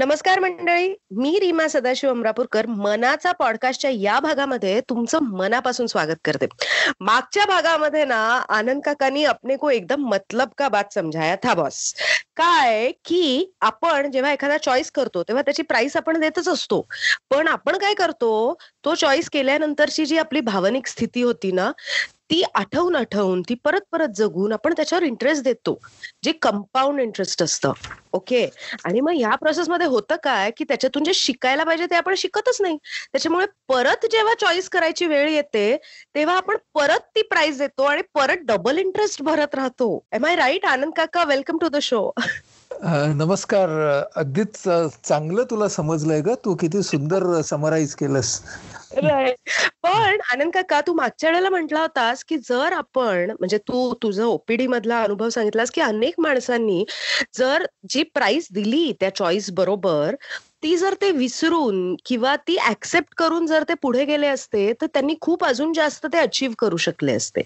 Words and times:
नमस्कार 0.00 0.38
मंडळी 0.38 0.94
मी 1.16 1.38
रीमा 1.40 1.66
सदाशिव 1.68 2.10
अमरापूरकर. 2.10 2.66
मनाचा 2.66 3.32
पॉडकास्टच्या 3.32 3.90
या 3.90 4.18
भागामध्ये 4.20 4.80
तुमचं 4.80 5.22
मनापासून 5.22 5.86
स्वागत 5.86 6.20
करते. 6.24 6.46
मागच्या 7.00 7.44
भागामध्ये 7.46 8.04
ना 8.04 8.20
आनंद 8.48 8.82
काकांनी 8.84 9.24
अपने 9.24 9.56
को 9.56 9.70
एकदम 9.70 10.08
मतलब 10.08 10.50
का 10.58 10.68
बात 10.68 10.94
समजाया 10.94 11.36
था 11.42 11.54
बॉस 11.54 11.82
काय 12.36 12.90
की 13.04 13.52
आपण 13.60 14.10
जेव्हा 14.10 14.32
एखादा 14.32 14.56
चॉईस 14.58 14.90
करतो 14.90 15.22
तेव्हा 15.22 15.42
त्याची 15.42 15.62
प्राइस 15.62 15.96
आपण 15.96 16.20
देतच 16.20 16.48
असतो. 16.48 16.80
पण 17.30 17.48
आपण 17.48 17.78
काय 17.78 17.94
करतो 17.94 18.58
तो 18.84 18.94
चॉईस 18.94 19.30
केल्यानंतरची 19.30 20.06
जी 20.06 20.18
आपली 20.18 20.40
भावनिक 20.40 20.86
स्थिती 20.86 21.22
होती 21.22 21.52
ना 21.52 21.70
ती 22.30 22.42
आठवून 22.54 22.96
आठवून 22.96 23.40
ती 23.48 23.54
परत 23.64 23.80
परत 23.92 24.08
जगून 24.16 24.52
आपण 24.52 24.72
त्याच्यावर 24.76 25.04
इंटरेस्ट 25.04 25.44
देतो. 25.44 25.78
जे 26.24 26.32
कंपाऊंड 26.32 27.00
इंटरेस्ट 27.00 27.42
असतं. 27.42 27.72
ओके 28.12 28.44
आणि 28.84 29.00
मग 29.00 29.12
ह्या 29.16 29.34
प्रोसेसमध्ये 29.34 29.86
होतं 29.86 30.16
काय? 30.24 30.50
की 30.56 30.64
त्याच्यातून 30.64 31.04
जे 31.04 31.14
शिकायला 31.14 31.64
पाहिजे 31.64 31.86
ते 31.86 31.96
आपण 31.96 32.14
शिकतच 32.16 32.60
नाही. 32.60 32.76
त्याच्यामुळे 33.12 33.46
परत 33.68 34.06
जेव्हा 34.12 34.34
चॉईस 34.40 34.68
करायची 34.68 35.06
वेळ 35.06 35.28
येते 35.28 35.76
तेव्हा 36.14 36.36
आपण 36.36 36.56
परत 36.74 37.08
ती 37.16 37.22
प्राइस 37.22 37.58
देतो 37.58 37.82
आणि 37.82 38.02
परत 38.14 38.44
डबल 38.44 38.78
इंटरेस्ट 38.78 39.22
भरत 39.22 39.54
राहतो. 39.54 39.98
एम 40.12 40.26
आय 40.26 40.36
राईट 40.36 40.66
आनंद 40.66 40.92
काका? 40.96 41.24
वेलकम 41.24 41.58
टू 41.58 41.68
द 41.68 41.76
शो 41.82 42.10
नमस्कार. 42.82 43.68
अगदीच 44.16 44.56
चांगलं 45.04 45.44
तुला 45.50 45.68
समजलंय 45.68 46.20
ग. 46.20 46.34
तू 46.44 46.54
किती 46.54 46.82
सुंदर 46.82 47.40
समराईज 47.40 47.94
केलंस. 47.94 48.40
पण 49.82 50.16
आनंद 50.32 50.50
काका 50.54 50.80
तू 50.80 50.94
मागच्या 50.94 51.30
वेळेला 51.30 51.50
म्हटला 51.50 51.80
होतास 51.80 52.24
की 52.24 52.36
जर 52.38 52.72
आपण 52.72 53.30
म्हणजे 53.30 53.58
तू 53.58 53.94
तुझं 54.02 54.24
ओपीडी 54.24 54.66
मधला 54.66 55.02
अनुभव 55.02 55.28
सांगितलास 55.28 55.70
की 55.70 55.80
अनेक 55.80 56.14
माणसांनी 56.18 56.84
जर 57.38 57.64
जी 57.88 58.02
प्राइस 58.02 58.48
दिली 58.52 58.92
त्या 59.00 59.14
चॉईस 59.14 59.50
बरोबर 59.50 60.14
ती 60.62 60.76
जर 60.76 60.94
ते 60.94 61.10
विसरून 61.10 61.96
किंवा 62.06 62.36
ती 62.36 62.56
ऍक्सेप्ट 62.68 63.14
करून 63.14 63.46
जर 63.46 63.62
ते 63.62 63.74
पुढे 63.74 64.04
गेले 64.04 64.26
असते 64.26 64.72
तर 64.80 64.86
त्यांनी 64.86 65.14
खूप 65.20 65.44
अजून 65.44 65.72
जास्त 65.72 66.06
ते 66.06 66.18
अचीव्ह 66.18 66.54
करू 66.58 66.76
शकले 66.76 67.12
असते. 67.12 67.42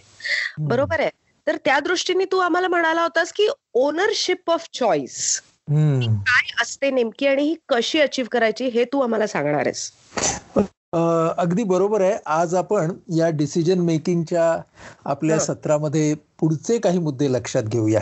बरोबर 0.58 1.00
आहे? 1.00 1.10
तर 1.47 1.56
त्या 1.56 1.78
दृष्टीने 1.81 2.25
तू 2.25 2.39
आम्हाला 2.39 2.69
म्हणाला 2.69 3.03
होतास 3.03 3.33
की 3.33 3.48
ओनरशिप 3.75 4.50
ऑफ 4.50 4.69
चॉईस. 4.73 5.41
काय 5.70 6.62
असते 6.62 6.91
नेमकी 6.91 7.27
आणि 7.27 7.42
ही 7.42 7.55
कशी 7.69 8.00
अचीव्ह 8.00 8.28
करायची 8.33 8.64
हे 8.64 8.84
तू 8.84 9.00
आम्हाला 9.00 9.27
सांगणार 9.27 9.67
आहेस 9.67 9.91
अगदी 11.39 11.62
बरोबर 11.62 12.00
आहे 12.00 12.17
आज 12.27 12.55
आपण 12.55 12.91
या 13.17 13.28
डिसिजन 13.31 13.78
मेकिंगच्या 13.78 14.56
आपल्या. 15.05 15.39
सत्रामध्ये 15.39 16.15
पुढचे 16.41 16.78
काही 16.78 16.98
मुद्दे 16.98 17.33
लक्षात 17.33 17.62
घेऊया. 17.62 18.00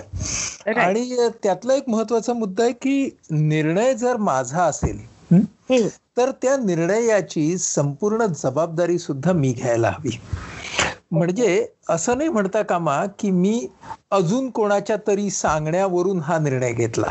आणि 0.76 1.28
त्यातला 1.42 1.74
एक 1.74 1.88
महत्त्वाचा 1.88 2.32
मुद्दा 2.32 2.62
आहे 2.64 2.72
की 2.72 3.10
निर्णय 3.30 3.94
जर 3.94 4.16
माझा 4.16 4.64
असेल. 4.64 4.98
तर 6.16 6.30
त्या 6.42 6.56
निर्णयाची 6.56 7.58
संपूर्ण 7.58 8.26
जबाबदारी 8.26 8.98
सुद्धा 8.98 9.32
मी 9.32 9.52
घ्यायला 9.52 9.90
हवी 9.90 10.18
म्हणजे 11.12 11.66
असं 11.90 12.18
नाही 12.18 12.28
म्हणता 12.30 12.62
कामा 12.64 13.04
की 13.18 13.30
मी 13.32 13.66
अजून 14.10 14.50
कोणाच्या 14.50 14.96
तरी 15.06 15.28
सांगण्यावरून 15.32 16.20
हा 16.20 16.38
निर्णय 16.38 16.72
घेतला. 16.72 17.08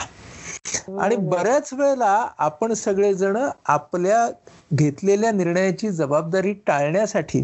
आणि 0.95 1.15
बऱ्याच 1.25 1.73
वेळेला 1.73 2.11
आपण 2.39 2.73
सगळेजण 2.75 3.37
आपल्या 3.67 4.27
घेतलेल्या 4.71 5.31
निर्णयाची 5.31 5.89
जबाबदारी 5.91 6.53
टाळण्यासाठी 6.63 7.43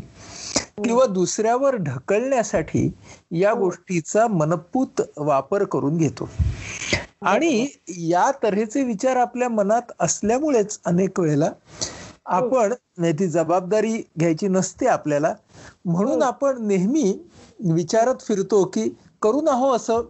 किंवा 0.80 1.06
दुसऱ्यावर 1.08 1.76
ढकलण्यासाठी 1.78 2.90
या 3.34 3.54
गोष्टीचा 3.56 4.28
मनपूत 4.30 5.02
वापर 5.18 5.64
करून 5.66 5.98
घेतो. 5.98 6.30
आणि 7.22 7.68
या 8.10 8.30
तऱ्हेचे 8.44 8.84
विचार 8.84 9.18
आपल्या 9.18 9.50
मनात 9.50 9.92
असल्यामुळेच 10.00 10.80
अनेक 10.86 11.20
वेळेला 11.20 11.50
आपण 12.28 12.74
नाही 12.98 13.14
ती 13.14 13.28
जबाबदारी 13.28 14.02
घ्यायची 14.20 14.48
नसते 14.48 14.88
आपल्याला. 14.88 15.34
म्हणून 15.86 16.22
आपण 16.22 16.66
नेहमी 16.68 17.14
विचारत 17.74 18.22
फिरतो 18.22 18.64
की 18.66 18.90
करू 19.22 19.42
ना 19.42 19.52
हो 19.52 19.72
असं. 19.72 20.02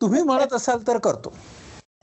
तुम्ही 0.00 0.22
म्हणत 0.22 0.52
असाल 0.52 0.86
तर 0.86 0.98
करतो. 0.98 1.32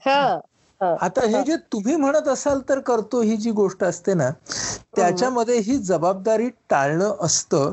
हा 0.06 0.38
आता 0.82 1.26
हे 1.26 1.42
जे 1.44 1.56
तुम्ही 1.74 1.96
म्हणत 1.96 2.28
असाल 2.28 2.60
तर 2.70 2.80
करतो 2.80 3.22
ही 3.22 3.38
जी 3.38 3.52
गोष्ट 3.52 3.84
असते 3.84 4.14
ना 4.14 4.30
त्याच्यामध्ये 4.96 5.58
ही 5.58 5.78
जबाबदारी 5.78 6.50
टाळणं 6.70 7.16
असतं. 7.22 7.72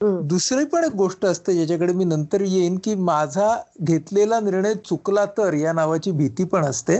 दुसरी 0.00 0.64
पण 0.64 0.84
एक 0.84 0.92
गोष्ट 0.96 1.24
असते 1.26 1.54
ज्याच्याकडे 1.54 1.92
मी 1.92 2.04
नंतर 2.04 2.40
येईन 2.40 2.76
की 2.84 2.94
माझा 2.94 3.56
घेतलेला 3.82 4.38
निर्णय 4.40 4.74
चुकला 4.84 5.24
तर 5.38 5.54
या 5.54 5.72
नावाची 5.72 6.10
भीती 6.10 6.44
पण 6.44 6.64
असते. 6.64 6.98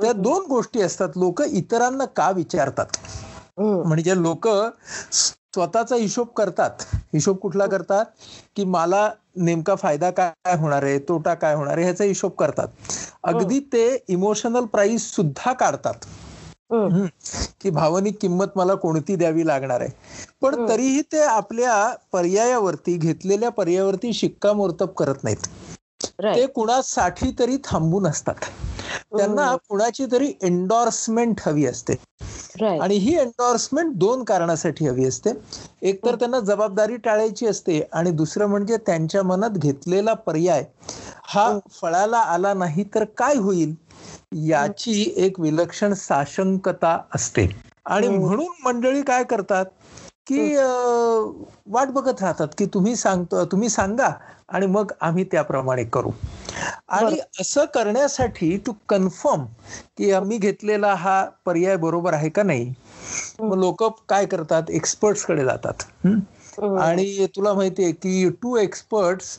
त्या 0.00 0.12
दोन 0.12 0.44
गोष्टी 0.48 0.80
असतात 0.82 1.16
लोक 1.16 1.42
इतरांना 1.42 2.04
का 2.16 2.30
विचारतात. 2.30 2.86
म्हणजे 3.58 4.20
लोक 4.22 4.48
स्वतःचा 5.12 5.96
हिशोब 5.96 6.26
करतात. 6.36 6.70
हिशोब 7.14 7.36
कुठला 7.36 7.66
करतात? 7.66 8.04
की 8.56 8.64
मला 8.64 9.08
नेमका 9.36 9.74
फायदा 9.74 10.10
काय 10.10 10.56
होणार 10.56 10.82
आहे 10.82 10.98
तोटा 10.98 11.34
काय 11.34 11.54
होणार 11.54 11.76
आहे 11.76 11.84
ह्याचा 11.84 12.04
हिशोब 12.04 12.32
करतात. 12.32 12.68
अगदी 13.24 13.60
ते 13.72 14.04
इमोशनल 14.08 14.64
प्राइस 14.64 15.10
सुद्धा 15.14 15.52
काढतात. 15.52 15.94
की 17.60 17.70
भावनिक 17.70 18.16
किंमत 18.20 18.52
मला 18.56 18.74
कोणती 18.76 19.16
द्यावी 19.16 19.46
लागणार 19.46 19.80
आहे? 19.80 19.90
पण 20.42 20.54
तरीही 20.68 21.02
ते 21.12 21.22
आपल्या 21.22 21.74
पर्यायावरती 22.12 22.96
घेतलेल्या 22.96 23.50
पर्यायावरती 23.50 24.12
शिक्कामोर्तब 24.12 24.92
करत 24.96 25.24
नाहीत. 25.24 25.46
ते 26.34 26.46
कुणासाठी 26.48 27.30
तरी 27.38 27.56
थांबून 27.64 28.06
असतात. 28.06 28.34
त्यांना 29.12 29.54
कुणाची 29.68 30.06
तरी 30.12 30.32
एन्डॉर्समेंट 30.42 31.40
हवी 31.46 31.66
असते. 31.66 31.94
आणि 32.78 32.94
ही 32.96 33.14
एन्डॉर्समेंट 33.18 33.92
दोन 33.96 34.22
कारणासाठी 34.24 34.86
हवी 34.86 35.04
असते. 35.04 35.30
एक 35.82 36.04
तर 36.04 36.14
त्यांना 36.14 36.40
जबाबदारी 36.40 36.96
टाळायची 36.96 37.46
असते 37.46 37.80
आणि 37.92 38.10
दुसरं 38.12 38.46
म्हणजे 38.46 38.76
त्यांच्या 38.76 39.22
मनात 39.22 39.58
घेतलेला 39.58 40.14
पर्याय 40.16 40.64
हा. 41.24 41.52
फळाला 41.72 42.18
आला 42.26 42.52
नाही 42.54 42.84
तर 42.94 43.04
काय 43.16 43.36
होईल? 43.36 43.74
याची 44.32 45.02
एक 45.16 45.38
विलक्षण 45.40 45.92
साशंकता 45.94 46.98
असते. 47.14 47.48
आणि 47.86 48.08
म्हणून 48.08 48.54
मंडळी 48.64 49.02
काय 49.02 49.24
करतात 49.24 49.66
की 50.26 50.40
वाट 51.66 51.88
बघत 51.88 52.22
राहतात 52.22 52.48
की 52.58 52.66
तुम्ही 52.66 52.94
सांगतो 52.96 53.44
तुम्ही 53.44 53.68
सांगा 53.68 54.10
आणि 54.48 54.66
मग 54.66 54.92
आम्ही 55.00 55.24
त्याप्रमाणे 55.24 55.84
करू. 55.84 56.10
आणि 56.88 57.18
असं 57.40 57.64
करण्यासाठी 57.74 58.56
टू 58.66 58.72
कन्फर्म 58.88 59.44
की 59.98 60.10
आम्ही 60.12 60.38
घेतलेला 60.38 60.94
हा 60.94 61.22
पर्याय 61.46 61.76
बरोबर 61.76 62.14
आहे 62.14 62.28
का 62.28 62.42
नाही 62.42 62.72
मग 63.40 63.58
लोक 63.58 63.82
काय 64.08 64.26
करतात 64.26 64.70
एक्सपर्ट्सकडे 64.70 65.44
जातात? 65.44 65.82
आणि 66.78 67.26
तुला 67.36 67.52
माहितीये 67.54 67.92
की 67.92 68.28
two 68.42 68.56
experts 68.56 69.37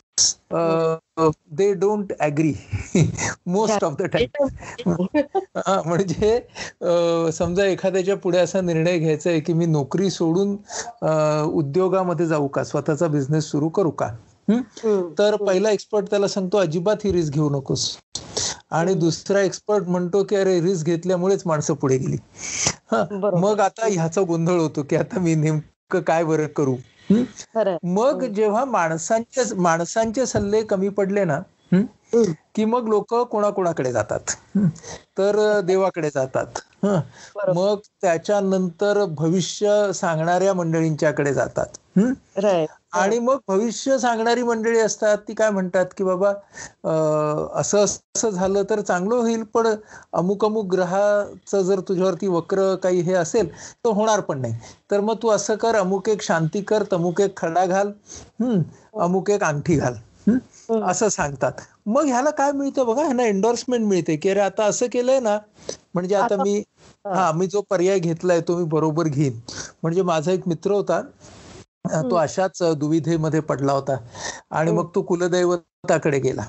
they 1.50 1.72
don't 1.74 2.12
agree 2.20 2.52
most 3.46 3.84
of 3.84 3.94
the 3.98 4.02
time 4.02 4.92
म्हणजे 5.86 6.34
अ, 6.82 7.30
समजा 7.30 7.64
एखाद्याच्या 7.64 8.16
पुढे 8.16 8.38
असा 8.38 8.60
निर्णय 8.60 8.98
घ्यायचा 8.98 9.30
आहे 9.30 9.40
की 9.40 9.52
मी 9.52 9.66
नोकरी 9.66 10.10
सोडून 10.10 10.56
अ, 11.02 11.42
उद्योगामध्ये 11.44 12.26
जाऊ 12.26 12.48
का? 12.48 12.64
स्वतःचा 12.64 13.06
बिझनेस 13.06 13.44
सुरू 13.44 13.68
करू 13.68 13.90
का? 13.90 14.08
तर 15.18 15.36
पहिला 15.36 15.70
एक्सपर्ट 15.70 16.10
त्याला 16.10 16.28
सांगतो 16.28 16.58
अजिबात 16.58 16.96
ही 17.04 17.12
रिस्क 17.12 17.32
घेऊ 17.34 17.50
नकोस. 17.50 17.96
आणि 18.70 18.94
दुसरा 18.94 19.40
एक्सपर्ट 19.40 19.84
म्हणतो 19.84 20.24
की 20.24 20.36
अरे 20.36 20.60
रिस्क 20.60 20.86
घेतल्यामुळेच 20.86 21.42
माणसं 21.46 21.74
पुढे 21.74 21.96
गेली. 21.98 22.16
मग 23.32 23.60
आता 23.60 23.86
ह्याचा 23.86 24.22
गोंधळ 24.22 24.58
होतो 24.58 24.82
की 24.82 24.96
आता 24.96 25.20
मी 25.20 25.34
नेमकं 25.34 26.00
काय 26.00 26.24
बरं 26.24 26.46
करू. 26.46 26.74
मग 27.84 28.24
जेव्हा 28.24 28.64
माणसांचे 28.64 29.42
माणसांचे 29.56 30.26
सल्ले 30.26 30.62
कमी 30.62 30.88
पडले 30.88 31.24
ना. 31.24 31.40
की 32.54 32.64
मग 32.64 32.88
लोक 32.88 33.14
कोणाकोणाकडे 33.14 33.92
जातात? 33.92 34.30
तर 35.18 35.60
देवाकडे 35.60 36.10
जातात? 36.14 36.46
मग 37.54 37.78
त्याच्यानंतर 38.02 39.04
भविष्य 39.04 39.92
सांगणाऱ्या 39.92 40.54
मंडळींच्याकडे 40.54 41.34
जातात. 41.34 42.00
आणि 42.92 43.18
मग 43.18 43.38
भविष्य 43.48 43.98
सांगणारी 43.98 44.42
मंडळी 44.42 44.78
असतात 44.80 45.18
ती 45.28 45.34
काय 45.34 45.50
म्हणतात 45.50 45.86
की 45.96 46.04
बाबा 46.04 46.30
असं 47.60 47.84
असं 47.84 48.30
झालं 48.30 48.62
तर 48.70 48.80
चांगलं 48.80 49.14
होईल 49.14 49.42
पण 49.54 49.66
अमुक 50.12 50.44
अमुक 50.44 50.66
ग्रहाचं 50.66 51.62
जर 51.62 51.80
तुझ्यावरती 51.80 52.26
वक्र 52.26 52.74
काही 52.82 53.00
हे 53.00 53.14
असेल 53.14 53.48
तर 53.84 53.90
होणार 53.90 54.20
पण 54.20 54.40
नाही. 54.40 54.54
तर 54.90 55.00
मग 55.00 55.16
तू 55.22 55.28
असं 55.28 55.56
कर 55.56 55.76
अमुक 55.76 56.08
एक 56.08 56.22
शांती 56.22 56.62
कर 56.62 56.82
तमुक 56.92 57.20
एक 57.20 57.36
खडा 57.36 57.64
घाल 57.66 57.92
हम्म 58.40 58.60
अमुक 59.00 59.30
एक 59.30 59.44
अंगठी 59.44 59.76
घाल 59.76 59.94
हम्म? 60.26 60.84
असं 60.84 61.08
सांगतात. 61.08 61.52
मग 61.86 62.04
ह्याला 62.04 62.30
काय 62.30 62.52
मिळतं 62.52 62.86
बघा 62.86 63.02
ह्यांना 63.02 63.24
एन्डोर्समेंट 63.24 63.86
मिळते 63.86 64.16
की 64.16 64.28
अरे 64.28 64.40
आता 64.40 64.64
असं 64.64 64.86
केलंय 64.92 65.20
ना 65.20 65.38
म्हणजे 65.94 66.14
आता 66.14 66.42
मी 66.42 66.58
हा 67.06 67.30
मी 67.32 67.46
जो 67.46 67.60
पर्याय 67.70 67.98
घेतलाय 67.98 68.40
तो 68.40 68.56
मी 68.56 68.64
बरोबर 68.68 69.08
घेईन. 69.08 69.38
म्हणजे 69.82 70.02
माझा 70.02 70.32
एक 70.32 70.48
मित्र 70.48 70.72
होता 70.72 71.00
तो 71.84 72.16
अशाच 72.16 72.62
दुविधेमध्ये 72.78 73.40
पडला 73.40 73.72
होता. 73.72 73.96
आणि 74.50 74.72
मग 74.72 74.88
तो 74.94 75.02
कुलदैवताकडे 75.02 76.18
गेला. 76.18 76.42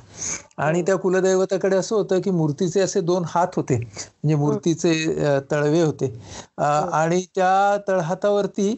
आणि 0.58 0.82
त्या 0.82 0.96
कुलदैवताकडे 0.98 1.76
असं 1.76 1.96
होतं 1.96 2.22
की 2.22 2.32
मूर्तीचे 2.32 2.82
असे 2.82 3.02
दोन 3.02 3.24
हात 3.28 3.56
होते. 3.56 3.78
म्हणजे 3.78 4.36
मूर्तीचे 4.36 5.40
तळवे 5.52 5.82
होते. 5.82 6.14
आणि 6.58 7.24
त्या 7.36 7.78
तळहातावरती 7.88 8.74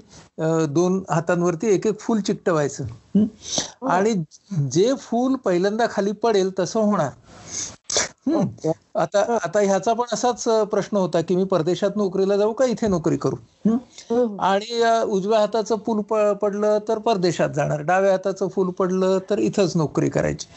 दोन 0.69 1.01
हातांवरती 1.09 1.67
एक 1.67 1.88
एक 1.88 2.00
फूल 2.00 2.19
चिकटवायचं. 2.21 2.83
आणि 3.89 4.13
जे 4.71 4.94
फूल 5.00 5.35
पहिल्यांदा 5.35 5.85
खाली 5.89 6.11
पडेल 6.23 6.51
तसं 6.59 6.79
होणार. 6.81 7.09
आता 8.25 9.22
आता 9.36 9.60
ह्याचा 9.60 9.94
पण 9.94 10.14
असाच 10.14 10.44
प्रश्न 10.72 10.98
होता 10.98 11.22
की 11.22 11.36
मी 11.36 11.44
परदेशात 11.44 11.96
नोकरीला 11.96 12.38
जाऊ 12.38 12.54
का 12.54 12.66
इथे 12.66 12.88
नोकरी 12.88 13.18
करू? 13.18 13.36
आणि 14.42 14.81
उजव्या 15.08 15.40
हाताचं 15.40 15.75
फुल 15.86 16.02
पडलं 16.42 16.78
तर 16.88 16.98
परदेशात 16.98 17.50
जाणार. 17.50 17.81
डाव्या 17.81 18.12
हाताचं 18.12 18.48
फुल 18.48 18.70
पडलं 18.70 19.18
तर 19.30 19.40
इथंच 19.40 19.75
नोकरी 19.78 20.10
करायची. 20.10 20.48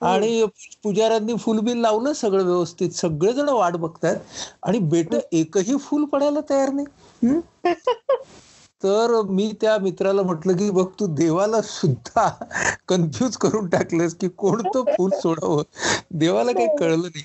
आणि 0.00 0.44
पुजाऱ्यांनी 0.84 1.34
फुलबिल 1.36 1.80
लावलं 1.80 2.12
सगळं 2.12 2.44
व्यवस्थित. 2.44 2.90
सगळेजण 2.90 3.48
वाट 3.48 3.76
बघतायत. 3.76 4.16
आणि 4.62 4.78
बेट 4.78 5.14
एकही 5.32 5.76
फुल 5.80 6.04
पडायला 6.04 6.40
तयार 6.50 6.72
नाही. 6.72 7.40
तर 8.82 9.22
मी 9.28 9.52
त्या 9.60 9.78
मित्राला 9.78 10.22
म्हटलं 10.22 10.56
की 10.56 10.70
बघ 10.70 10.84
तू 11.00 11.06
देवाला 11.06 11.60
सुद्धा 11.62 12.28
कन्फ्यूज 12.88 13.36
करून 13.36 13.68
टाकलंस 13.68 14.14
की 14.14 14.28
कोणतं 14.28 14.82
फुल 14.88 15.10
सोडावं. 15.10 15.62
देवाला 16.10 16.52
काही 16.52 16.76
कळलं 16.78 17.08
नाही. 17.14 17.24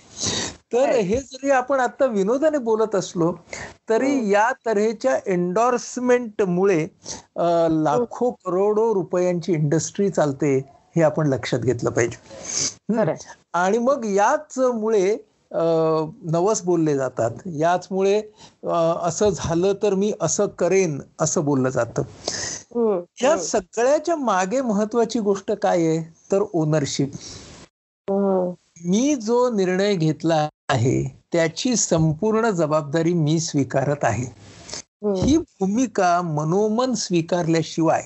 तर 0.73 0.89
हे 0.89 1.17
जरी 1.17 1.51
आपण 1.51 1.79
आता 1.79 2.05
विनोदाने 2.05 2.57
बोलत 2.57 2.95
असलो 2.95 3.31
तरी 3.89 4.31
या 4.31 4.51
तऱ्हेच्या 4.65 5.17
एन्डॉर्समेंटमुळे 5.27 6.87
लाखो 7.83 8.31
करोडो 8.31 8.93
रुपयांची 8.93 9.53
इंडस्ट्री 9.53 10.09
चालते 10.09 10.57
हे 10.95 11.01
आपण 11.01 11.27
लक्षात 11.27 11.59
घेतलं 11.59 11.89
पाहिजे. 11.89 12.17
आणि 13.53 13.77
मग 13.77 14.05
याच 14.05 14.59
मुळे 14.59 15.17
नवस 15.53 16.61
बोलले 16.63 16.95
जातात. 16.95 17.31
याचमुळे 17.53 18.21
असं 19.01 19.29
झालं 19.29 19.73
तर 19.83 19.93
मी 19.95 20.11
असं 20.21 20.47
करेन 20.59 20.99
असं 21.21 21.45
बोललं 21.45 21.69
जातं. 21.69 22.03
या 23.21 23.35
सगळ्याच्या 23.39 24.15
मागे 24.17 24.61
महत्वाची 24.63 25.19
गोष्ट 25.21 25.51
काय 25.53 25.85
आहे? 25.87 26.01
तर 26.31 26.43
ओनरशिप 26.53 27.11
मी 28.85 29.15
जो 29.17 29.49
निर्णय 29.49 29.95
घेतला 29.95 30.47
आहे 30.69 31.03
त्याची 31.33 31.75
संपूर्ण 31.75 32.49
जबाबदारी 32.51 33.13
मी 33.13 33.39
स्वीकारत 33.39 34.03
आहे. 34.03 34.25
ही 35.17 35.37
भूमिका 35.37 36.21
मनोमन 36.23 36.93
स्वीकारल्याशिवाय 36.95 38.03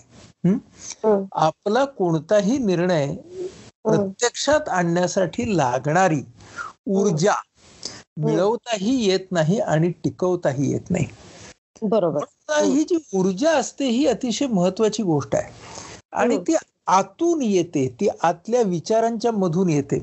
आपला 1.38 1.84
कोणताही 1.88 2.58
निर्णय 2.60 3.14
प्रत्यक्षात 3.86 4.70
आणण्यासाठी 4.70 5.56
लागणारी 5.58 6.22
ऊर्जा 6.90 7.34
मिळवताही 8.20 8.96
येत 9.02 9.32
नाही 9.32 9.60
आणि 9.62 9.90
टिकवताही 10.04 10.72
येत 10.72 10.90
नाही. 10.90 11.06
बरोबर. 11.84 12.24
ही 12.50 12.84
जी 12.84 12.98
ऊर्जा 13.14 13.52
असते 13.54 13.86
ही 13.88 14.06
अतिशय 14.08 14.48
महत्वाची 14.50 15.04
गोष्ट 15.04 15.36
आहे. 15.36 15.52
आणि 16.14 16.38
ती 16.40 16.56
आतून 16.90 17.42
येते 17.42 17.88
ती 18.00 18.08
आतल्या 18.24 18.62
विचारांच्या 18.64 19.32
मधून 19.34 19.70
येते. 19.70 20.00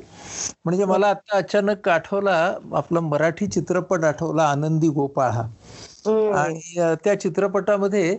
म्हणजे 0.65 0.85
मला 0.85 1.09
आता 1.11 1.37
अचानक 1.39 1.89
आठवला 1.89 2.35
आपला 2.75 3.01
मराठी 3.03 3.47
चित्रपट 3.49 4.05
आठवला 4.05 4.45
आनंदी 4.45 4.89
गोपाळ 4.91 5.31
हा. 5.31 5.47
आणि 6.33 6.61
त्या 7.05 7.15
चित्रपटामध्ये 7.21 8.17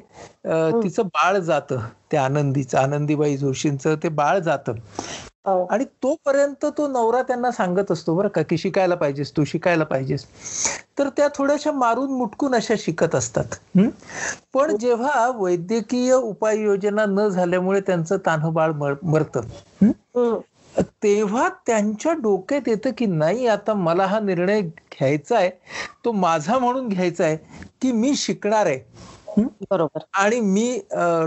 तिचं 0.79 1.07
बाळ 1.07 1.37
जातं 1.39 1.79
त्या 2.11 2.23
आनंदीचं 2.25 2.77
आनंदीबाई 2.77 3.37
जोशींचं 3.37 3.95
ते 4.03 4.09
बाळ 4.11 4.39
जातं. 4.41 4.73
आणि 5.45 5.85
तोपर्यंत 6.03 6.65
तो 6.77 6.87
नवरा 6.87 7.21
त्यांना 7.21 7.51
सांगत 7.51 7.91
असतो 7.91 8.15
बरं 8.15 8.27
का 8.27 8.41
की 8.41 8.57
शिकायला 8.57 8.95
पाहिजेस 8.95 9.31
तू 9.37 9.43
शिकायला 9.43 9.83
पाहिजेस. 9.83 10.25
तर 10.99 11.09
त्या 11.09 11.27
थोड्याशा 11.35 11.71
मारून 11.71 12.11
मुटकून 12.11 12.55
अशा 12.55 12.73
शिकत 12.77 13.15
असतात. 13.15 13.55
पण 14.53 14.77
जेव्हा 14.77 15.27
वैद्यकीय 15.35 16.13
उपाययोजना 16.13 17.05
न 17.05 17.27
झाल्यामुळे 17.27 17.79
त्यांचं 17.79 18.17
तान्ह 18.17 18.49
बाळ 18.49 18.71
मरतं. 19.03 19.41
तेव्हा 21.03 21.49
त्यांच्या 21.67 22.13
डोक्यात 22.13 22.67
येतं 22.67 22.89
की 22.97 23.05
नाही 23.05 23.47
आता 23.47 23.73
मला 23.73 24.05
हा 24.05 24.19
निर्णय 24.19 24.61
घ्यायचा 24.61 25.37
आहे 25.37 25.49
तो 26.05 26.11
माझा 26.11 26.57
म्हणून 26.57 26.87
घ्यायचा 26.87 27.23
आहे 27.23 27.37
की 27.81 27.91
मी 27.91 28.15
शिकणार 28.15 28.65
आहे. 28.65 28.79
बरोबर. 29.71 29.99
आणि 30.13 30.39
मी 30.39 30.79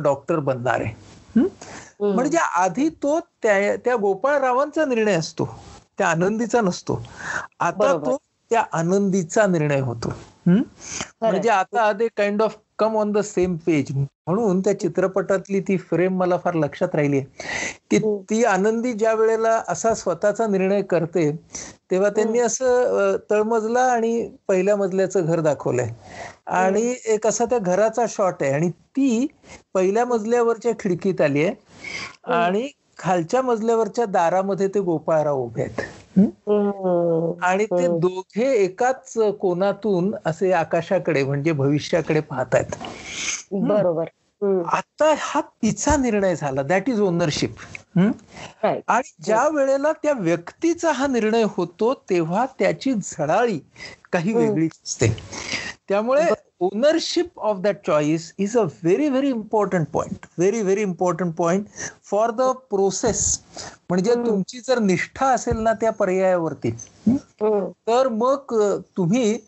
डॉक्टर 0.03 0.39
बनणार 0.39 0.81
आहे. 0.81 0.95
म्हणजे 2.01 2.39
आधी 2.39 2.89
तो 2.89 3.21
त्या 3.21 3.77
त्या 3.77 3.97
गोपाळरावांचा 3.97 4.85
निर्णय 4.85 5.15
असतो. 5.15 5.59
त्या 5.99 6.09
आनंदीचा 6.09 6.61
नसतो. 6.61 7.03
आता 7.61 7.93
तो 8.07 8.17
त्या 8.51 8.65
आनंदीचा 8.73 9.47
निर्णय 9.47 9.81
होतो. 9.81 10.13
म्हणजे 10.47 11.49
आता 11.49 11.93
kind 12.17 12.43
of 12.43 12.57
come 12.79 12.97
on 12.97 13.13
the 13.13 13.19
same 13.25 13.57
page 13.57 13.91
म्हणून 13.93 14.61
त्या 14.61 14.79
चित्रपटातली 14.81 15.61
ती 15.61 15.77
फ्रेम 15.81 16.17
मला 16.19 16.37
फार 16.39 16.55
लक्षात 16.55 16.95
राहिली 16.95 17.21
की 17.91 17.99
ती 18.31 18.43
आनंदी 18.47 18.93
ज्या 18.93 19.13
वेळेला 19.15 19.61
असा 19.69 19.95
स्वतःचा 19.95 20.47
निर्णय 20.47 20.83
करते 20.83 21.31
तेव्हा 21.91 22.09
त्यांनी 22.11 22.39
असं 22.41 23.17
तळमजला 23.31 23.83
आणि 23.93 24.29
पहिल्या 24.49 24.77
मजल्याचं 24.77 25.27
घर 25.27 25.41
दाखवलंय. 25.41 25.89
आणि 26.49 26.95
एक 27.07 27.27
असा 27.27 27.45
त्या 27.45 27.59
घराचा 27.61 28.05
शॉट 28.09 28.43
आहे. 28.43 28.53
आणि 28.53 28.71
ती 28.71 29.27
पहिल्या 29.75 30.05
मजल्यावरच्या 30.07 30.73
खिडकीत 30.81 31.21
आली 31.21 31.45
आहे 31.45 31.55
आणि 32.35 32.69
खालच्या 32.99 33.43
मजल्यावरच्या 33.43 34.05
दारामध्ये 34.07 34.69
ते 34.69 34.81
गोपाळराव 34.81 35.43
उभे 35.43 35.63
आहेत. 35.63 35.81
आणि 37.43 37.65
ते 37.69 37.87
दोघे 37.99 38.51
एकाच 38.55 39.13
कोणातून 39.41 40.15
असे 40.25 40.53
आकाशाकडे 40.55 41.23
म्हणजे 41.25 41.53
भविष्याकडे 41.55 42.21
पाहतायत. 42.23 42.75
बरोबर. 43.63 44.09
आता 44.75 45.13
हा 45.19 45.41
तिचा 45.63 45.97
निर्णय 45.97 46.35
झाला. 46.37 46.63
दॅट 46.65 46.89
इज 46.89 47.01
ओनरशिप 47.01 47.57
आणि 48.89 49.11
ज्या 49.23 49.47
वेळेला 49.49 49.93
त्या 50.03 50.13
व्यक्तीचा 50.15 50.93
हा 50.93 51.07
निर्णय 51.07 51.45
होतो 51.49 51.93
तेव्हा 52.11 52.45
त्याची 52.59 52.93
झळाळी 52.95 53.59
काही 54.13 54.33
वेगळीच 54.33 54.73
असते. 54.85 55.07
त्यामुळे 55.89 56.25
ownership 56.61 57.39
of 57.41 57.57
that 57.57 57.77
choice 57.87 58.33
is 58.39 58.57
a 58.57 58.63
very 58.63 59.09
very 59.09 59.29
important 59.29 59.87
point 59.93 60.27
very 60.39 60.63
very 60.63 60.83
important 60.83 61.35
point 61.35 61.65
for 62.05 62.31
the 62.31 62.51
process 62.71 63.41
म्हणजे 63.91 64.15
तुमची 64.15 64.61
जर 64.61 64.79
निष्ठा 64.79 65.27
असेल 65.27 65.59
ना 65.59 65.73
त्या 65.73 65.93
पर्यायावरती 65.93 66.71
तर 67.43 68.09
मग 68.09 68.55
तुम्ही 68.97 69.39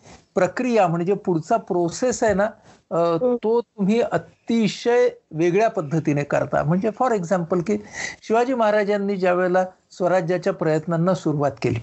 प्रक्रिया 0.40 0.86
म्हणजे 0.86 1.14
पुढचा 1.14 1.56
प्रोसेस 1.56 2.22
आहे 2.22 2.34
ना 2.34 2.46
तो 2.92 3.60
तुम्ही 3.60 4.00
अतिशय 4.02 5.08
वेगळ्या 5.30 5.68
पद्धतीने 5.70 6.22
करता. 6.24 6.62
म्हणजे 6.62 6.90
फॉर 6.90 7.12
एक्झाम्पल 7.12 7.60
की 7.60 7.76
शिवाजी 8.22 8.54
महाराजांनी 8.54 9.16
ज्या 9.16 9.32
वेळेला 9.32 9.64
स्वराज्याच्या 9.90 10.52
प्रयत्नांना 10.52 11.14
सुरुवात 11.14 11.52
केली 11.62 11.80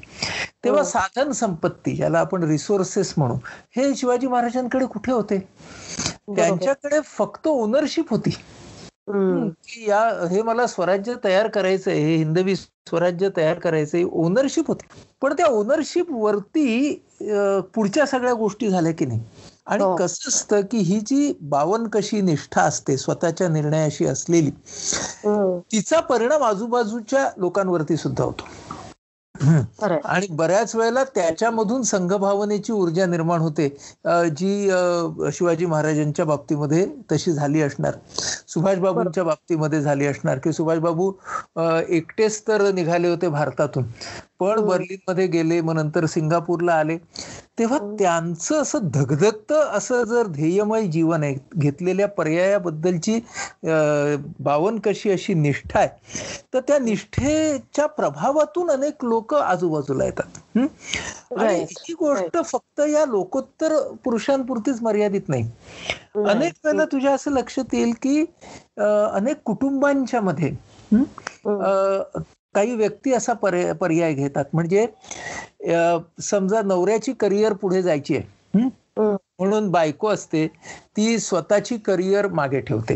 तेव्हा 0.64 0.84
साधन 0.84 1.32
संपत्ती 1.32 1.96
ज्याला 1.96 2.20
आपण 2.20 2.44
रिसोर्सेस 2.44 3.14
म्हणू 3.18 3.36
हे 3.76 3.94
शिवाजी 3.96 4.28
महाराजांकडे 4.28 4.86
कुठे 4.86 5.12
होते? 5.12 5.38
त्यांच्याकडे 6.36 7.00
फक्त 7.18 7.48
ओनरशिप 7.48 8.10
होती. 8.10 8.32
की 9.08 9.90
या 9.90 10.28
हे 10.32 10.42
मला 10.42 10.66
स्वराज्य 10.68 11.14
तयार 11.24 11.48
करायचंय 11.48 12.00
हे 12.00 12.16
हिंदवी 12.16 12.56
स्वराज्य 12.56 13.30
तयार 13.38 13.60
करायचंय 13.60 14.04
ओनरशिप 14.12 14.68
होती. 14.68 14.86
पण 15.22 15.34
त्या 15.34 15.46
ओनरशिप 15.46 16.12
वरती 16.12 16.94
पुढच्या 17.76 18.06
सगळ्या 18.06 18.34
गोष्टी 18.34 18.70
झाल्या 18.70 18.92
की 18.92 19.06
नाही? 19.06 19.20
आणि 19.68 19.84
कसं 20.00 20.30
असतं 20.30 20.62
की 20.62 20.78
ही 20.78 21.00
जी 21.00 21.34
बावन 21.42 21.88
कशी 21.88 22.22
निष्ठा 22.22 22.62
असते 22.62 22.98
स्वतःच्या 22.98 23.48
निर्णयाशी 23.48 24.06
असलेली 24.06 24.52
तिचा 25.72 26.00
परिणाम 26.00 26.44
आजूबाजूच्या 26.44 27.30
लोकांवरती 27.38 27.98
सुद्धा 27.98 28.24
होतो. 28.24 28.44
आणि 30.06 30.28
बऱ्याच 30.30 30.76
वेळेला 30.76 31.04
त्याच्यामधून 31.16 31.82
संघभावनेची 31.84 32.74
ऊर्जा 32.74 33.06
निर्माण 33.06 33.42
होते. 33.42 33.68
जी 34.38 34.70
शिवाजी 35.34 35.66
महाराजांच्या 35.66 36.26
बाबतीमध्ये 36.26 36.86
तशी 37.12 37.32
झाली 37.32 37.62
असणार. 37.62 37.94
सुभाषबाबूंच्या 38.48 39.24
बाबतीमध्ये 39.24 39.82
झाली 39.82 40.06
असणार. 40.08 40.38
की 40.38 40.54
सुभाषबाबू 40.54 41.12
एकटेच 41.90 42.42
तर 42.48 42.72
निघाले 42.74 43.10
होते 43.10 43.28
भारतातून. 43.30 43.84
पण 44.40 44.50
हम्म. 44.50 44.68
बर्लिनमध्ये 44.68 45.26
गेले 45.28 45.60
मग 45.62 45.76
नंतर 45.76 46.06
सिंगापूरला 46.06 46.74
आले 46.74 46.98
तेव्हा 47.60 47.78
हम्म. 47.78 47.96
त्यांचं 47.96 48.62
असं 48.62 48.88
धगधगतं 48.94 49.70
असं 49.74 50.04
जर 50.04 50.28
ध्येयमय 50.28 50.86
जीवन 50.88 51.24
आहे 51.24 51.36
घेतलेल्या 51.58 52.08
पर्यायाबद्दलची 52.08 53.16
अं, 53.16 54.16
बावनकशी 54.40 55.12
अशी 55.12 55.34
निष्ठा 55.34 55.80
आहे 55.80 56.44
तर 56.54 56.60
त्या 56.60 56.78
निष्ठेच्या 56.80 57.86
प्रभावातून 57.88 58.70
अनेक 58.72 59.06
लोक 59.06 59.34
आजूबाजूला 59.36 60.06
येतात 60.06 60.38
हं? 60.56 60.66
आणि. 61.40 61.60
ही 61.80 61.94
गोष्ट 61.94 62.38
फक्त 62.46 62.82
या 62.90 63.06
लोकोत्तर 63.06 63.78
पुरुषांपुरतीच 64.04 64.82
मर्यादित 64.82 65.30
नाही 65.30 65.50
अनेक 66.26 66.54
वेळेला 66.66 66.86
तुझ्या 66.86 67.14
असं 67.14 67.32
लक्षात 67.32 67.74
येईल 67.74 67.94
की 68.02 68.20
अनेक 68.80 69.42
कुटुंबांच्या 69.46 70.22
मध्ये 70.22 70.50
हं? 70.92 71.04
काही 72.58 72.76
व्यक्ती 72.76 73.14
असा 73.14 73.34
पर्याय 73.34 73.74
पर्याय 73.74 74.14
घेतात 74.14 74.46
म्हणजे 74.54 74.86
समजा 76.22 76.62
नवऱ्याची 76.62 77.14
करिअर 77.14 77.54
पुढे 77.54 77.82
जायची 77.82 78.16
आहे. 78.16 78.70
म्हणून 79.40 79.70
बायको 79.72 80.08
असते 80.08 80.48
ती 80.98 81.20
स्वतःची 81.20 81.78
करिअर 81.78 82.28
मागे 82.28 82.60
ठेवते? 82.60 82.96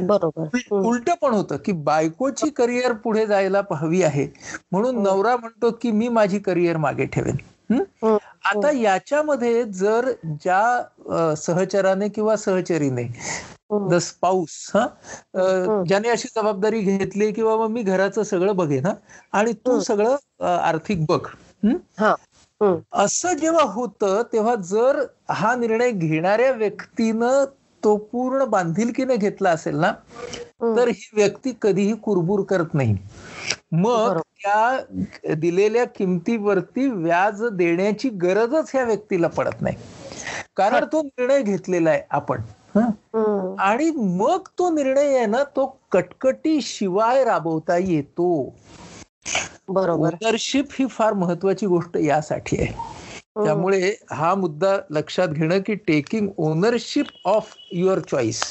बरोबर. 0.00 0.58
उलट 0.70 1.10
पण 1.22 1.34
होतं 1.34 1.56
की 1.56 1.72
बायकोची 1.72 2.50
करिअर 2.50 2.92
पुढे 2.92 3.26
जायला 3.26 3.60
हवी 3.72 4.02
आहे 4.02 4.26
म्हणून. 4.72 5.02
नवरा 5.02 5.36
म्हणतो 5.36 5.70
की 5.82 5.90
मी 5.90 6.08
माझी 6.08 6.38
करिअर 6.38 6.76
मागे 6.76 7.06
ठेवेन. 7.06 7.36
आता 8.44 8.70
याच्यामध्ये 8.70 9.62
जर 9.64 10.10
ज्या 10.24 11.34
सहचराने 11.36 12.08
किंवा 12.08 12.36
सहचरीने. 12.36 13.04
द 13.84 13.98
स्पाऊस 14.00 14.54
हा. 14.74 14.86
ज्याने 15.84 16.08
अशी 16.08 16.28
जबाबदारी 16.36 16.80
घेतली 16.82 17.30
की 17.32 17.42
बाबा 17.42 17.66
मी 17.68 17.82
घराचं 17.84 18.22
सगळं 18.24 18.56
बघेन 18.56 18.86
हा 18.86 18.94
आणि 19.32 19.52
तू. 19.66 19.78
सगळं 19.80 20.44
आर्थिक 20.46 21.04
बघ. 21.06 21.20
असं 22.94 23.32
जेव्हा 23.32 23.62
होतं 23.64 24.22
तेव्हा 24.32 24.54
जर 24.64 25.00
हा 25.30 25.54
निर्णय 25.56 25.90
घेणाऱ्या 25.90 26.50
व्यक्तीनं 26.52 27.44
तो 27.82 27.96
पूर्ण 28.12 28.44
बांधिलकीने 28.44 29.16
घेतला 29.16 29.50
असेल 29.50 29.76
ना. 29.76 29.92
तर 30.76 30.88
ही 30.88 31.08
व्यक्ती 31.14 31.52
कधीही 31.62 31.94
कुरबुर 32.02 32.42
करत 32.44 32.74
नाही 32.74 32.96
मग. 33.74 34.18
त्या 34.36 35.34
दिलेल्या 35.34 35.84
किमतीवरती 35.86 36.86
व्याज 36.88 37.42
देण्याची 37.52 38.08
गरजच 38.22 38.70
ह्या 38.72 38.84
व्यक्तीला 38.84 39.28
पडत 39.28 39.60
नाही 39.60 39.76
कारण 40.56 40.84
तो 40.84 41.02
निर्णय 41.02 41.42
घेतलेला 41.42 41.90
आहे 41.90 42.00
आपण. 42.10 42.40
आणि 43.60 43.90
मग 43.96 44.48
तो 44.58 44.70
निर्णय 44.70 45.16
आहे 45.16 45.26
ना 45.26 45.42
तो 45.56 45.66
कटकटी 45.92 46.60
शिवाय 46.62 47.24
राबवता 47.24 47.76
येतो. 47.78 48.28
बरोबर. 49.68 50.14
ओनरशिप 50.16 50.68
ही 50.72 50.86
फार 50.88 51.12
महत्वाची 51.14 51.66
गोष्ट 51.66 51.96
यासाठी 51.96 52.56
आहे. 52.56 52.72
त्यामुळे 53.36 53.94
हा 54.10 54.34
मुद्दा 54.34 54.76
लक्षात 54.90 55.28
घेणं 55.28 55.60
की 55.60 55.74
taking 55.86 56.28
ownership 56.38 57.06
of 57.24 57.54
your 57.72 57.98
choice 58.00 58.42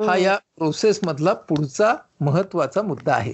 हा. 0.00 0.16
या 0.16 0.36
प्रोसेस 0.56 1.00
मधला 1.02 1.32
पुढचा 1.48 1.94
महत्त्वाचा 2.20 2.82
मुद्दा 2.82 3.14
आहे. 3.14 3.32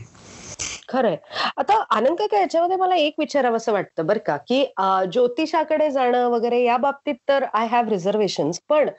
खरंय. 0.93 1.17
आता 1.57 1.83
आनंद 1.91 2.23
काय 2.23 2.41
याच्यामध्ये 2.41 2.77
मला 2.77 2.97
एक 2.97 3.15
विचारावं 3.19 3.57
असं 3.57 3.73
वाटतं 3.73 4.07
बरं 4.07 4.19
का 4.27 4.37
की 4.37 4.65
ज्योतिषाकडे 5.13 5.91
जाणं 5.91 6.29
वगैरे 6.29 6.63
या 6.63 6.77
बाबतीत 6.77 7.15
तर 7.29 7.45
आय 7.55 7.67
हॅव 7.67 7.89
रिझर्वेशन 7.89 8.51
पण 8.69 8.91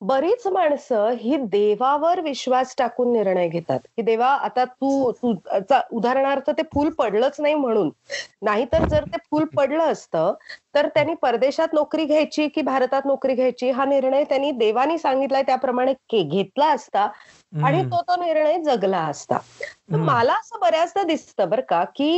बरीच 0.00 0.46
माणसं 0.46 1.08
ही 1.10 1.36
देवावर 1.36 2.20
विश्वास 2.20 2.74
टाकून 2.78 3.12
निर्णय 3.12 3.48
घेतात. 3.48 3.80
की 3.96 4.02
देवा 4.02 4.26
आता 4.26 4.64
तू 4.64 5.12
तू 5.12 5.34
चा- 5.60 5.80
उदाहरणार्थ 5.92 6.50
ते 6.50 6.62
फूल 6.74 6.90
पडलंच 6.90 7.40
नाही 7.40 7.54
म्हणून. 7.54 7.90
नाहीतर 8.42 8.88
जर 8.88 9.04
ते 9.04 9.16
फूल 9.30 9.44
पडलं 9.56 9.82
असतं 9.82 10.34
तर 10.74 10.88
त्यांनी 10.88 11.14
परदेशात 11.14 11.72
नोकरी 11.72 12.04
घ्यायची 12.04 12.48
की 12.48 12.62
भारतात 12.62 13.02
नोकरी 13.04 13.34
घ्यायची 13.34 13.70
हा 13.70 13.84
निर्णय 13.84 14.24
त्यांनी 14.24 14.50
देवानी 14.50 14.98
सांगितलाय 14.98 15.42
त्याप्रमाणे 15.42 15.94
घेतला 16.12 16.66
असता 16.66 17.06
आणि. 17.64 17.82
तो 17.82 18.00
तो 18.02 18.16
निर्णय 18.16 18.58
जगला 18.62 18.98
असता 19.00 19.36
तर. 19.36 19.96
मला 19.96 20.34
असं 20.34 20.60
बऱ्याचदा 20.60 21.02
दिसतं 21.02 21.48
बरं 21.48 21.62
का 21.68 21.82
की 21.96 22.10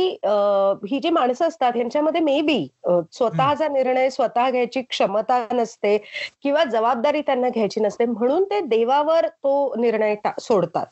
ही 0.89 0.99
जी 0.99 1.09
माणसं 1.09 1.47
असतात 1.47 1.71
ह्यांच्यामध्ये 1.75 2.21
मे 2.21 2.39
बी 2.41 2.67
स्वतःचा 3.13 3.67
निर्णय 3.67 4.09
स्वतः 4.09 4.49
घ्यायची 4.49 4.81
क्षमता 4.81 5.45
नसते 5.51 5.97
किंवा 6.43 6.63
जबाबदारी 6.63 7.21
त्यांना 7.21 7.49
घ्यायची 7.49 7.81
नसते 7.81 8.05
म्हणून 8.05 8.43
ते 8.43 8.59
देवावर 8.67 9.27
तो 9.27 9.73
निर्णय 9.77 10.15
सोडतात 10.41 10.85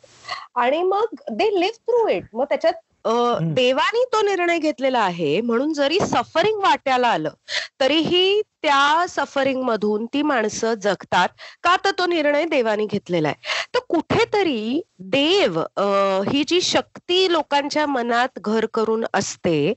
आणि 0.55 0.82
मग 0.84 1.15
दे 1.32 1.50
लिव्ह 1.60 1.77
थ्रू 1.88 2.08
इट 2.08 2.25
मग 2.34 2.46
त्याच्यात. 2.46 2.74
देवानी 3.05 4.03
तो 4.13 4.22
निर्णय 4.22 4.57
घेतलेला 4.60 5.00
आहे. 5.00 5.39
म्हणून 5.41 5.74
जरी 5.74 6.00
सफरिंग 6.01 6.60
वाट्याला 6.63 7.07
आलं 7.07 7.33
तरीही 7.79 8.41
त्या 8.63 9.05
सफरिंग 9.10 9.62
मधून 9.63 10.05
ती 10.13 10.22
माणसं 10.22 10.74
जगतात. 10.81 11.27
का 11.63 11.75
तर 11.86 11.91
तो 11.98 12.05
निर्णय 12.07 12.45
देवानी 12.45 12.86
घेतलेला 12.86 13.27
आहे. 13.27 13.51
तर 13.74 13.79
कुठेतरी 13.89 14.81
देव 15.13 15.60
ही 16.29 16.43
जी 16.48 16.62
शक्ती 16.62 17.31
लोकांच्या 17.31 17.86
मनात 17.88 18.39
घर 18.41 18.65
करून 18.74 19.05
असते 19.13 19.74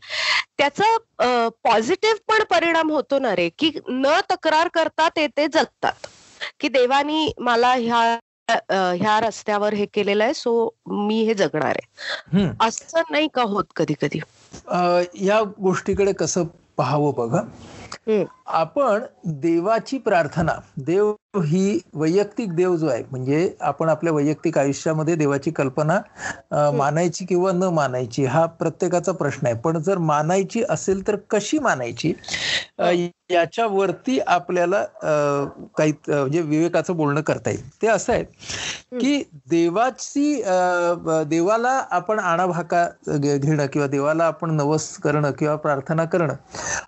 त्याचा 0.58 0.96
पॉझिटिव्ह 1.64 2.18
पण 2.28 2.42
परिणाम 2.50 2.90
होतो 2.90 3.18
ना 3.18 3.34
रे 3.36 3.48
की 3.58 3.70
न 3.88 4.18
तक्रार 4.30 4.68
करता 4.74 5.08
ते 5.16 5.26
ते 5.36 5.46
जगतात. 5.48 6.06
की 6.60 6.68
देवानी 6.68 7.32
मला 7.40 7.72
ह्या 7.74 8.18
ह्या 8.48 9.18
रस्त्यावर 9.20 9.74
हे 9.74 9.86
केलेलं 9.86 10.24
आहे 10.24 10.34
सो 10.34 10.74
मी 10.86 11.22
हे 11.22 11.34
जगणार 11.34 11.76
आहे. 11.76 12.46
असं 12.60 13.02
नाही 13.10 13.28
का 13.34 13.42
होत 13.42 13.64
कधी 13.76 13.94
कधी 14.00 14.20
या 15.26 15.42
गोष्टीकडे 15.62 16.12
कसं 16.12 16.44
पाहावं 16.76 17.12
बघा. 17.16 17.42
आपण 18.46 19.02
देवाची 19.40 19.98
प्रार्थना 19.98 20.52
देव 20.76 21.12
ही 21.44 21.78
वैयक्तिक 21.94 22.52
देव 22.56 22.76
जो 22.76 22.86
आहे 22.86 23.02
म्हणजे 23.10 23.48
आपण 23.60 23.88
आपल्या 23.88 24.12
वैयक्तिक 24.12 24.58
आयुष्यामध्ये 24.58 25.14
देवाची 25.14 25.50
कल्पना 25.50 25.98
मानायची 26.72 27.24
किंवा 27.24 27.52
न 27.52 27.68
मानायची 27.74 28.24
हा 28.24 28.44
प्रत्येकाचा 28.60 29.12
प्रश्न 29.12 29.46
आहे. 29.46 29.54
पण 29.56 29.78
जर 29.78 29.98
मानायची 29.98 30.62
असेल 30.70 31.06
तर 31.06 31.16
कशी 31.30 31.58
मानायची? 31.58 32.12
अ, 32.78 32.90
याच्यावरती 33.30 34.18
आपल्याला 34.20 34.84
काही 35.78 35.92
म्हणजे 36.08 36.40
विवेकाचं 36.40 36.96
बोलणं 36.96 37.20
करता 37.20 37.50
येईल. 37.50 37.68
ते 37.82 37.86
असं 37.86 38.12
आहे 38.12 38.22
की 39.00 39.22
देवाची 39.50 40.34
देवाला 41.28 41.70
आपण 41.90 42.18
आणाभाका 42.18 42.86
घेणं 43.16 43.66
किंवा 43.66 43.86
देवाला 43.86 44.24
आपण 44.24 44.50
नवस 44.56 44.88
करणं 44.96 45.30
किंवा 45.30 45.56
प्रार्थना 45.56 46.04
करणं 46.04 46.34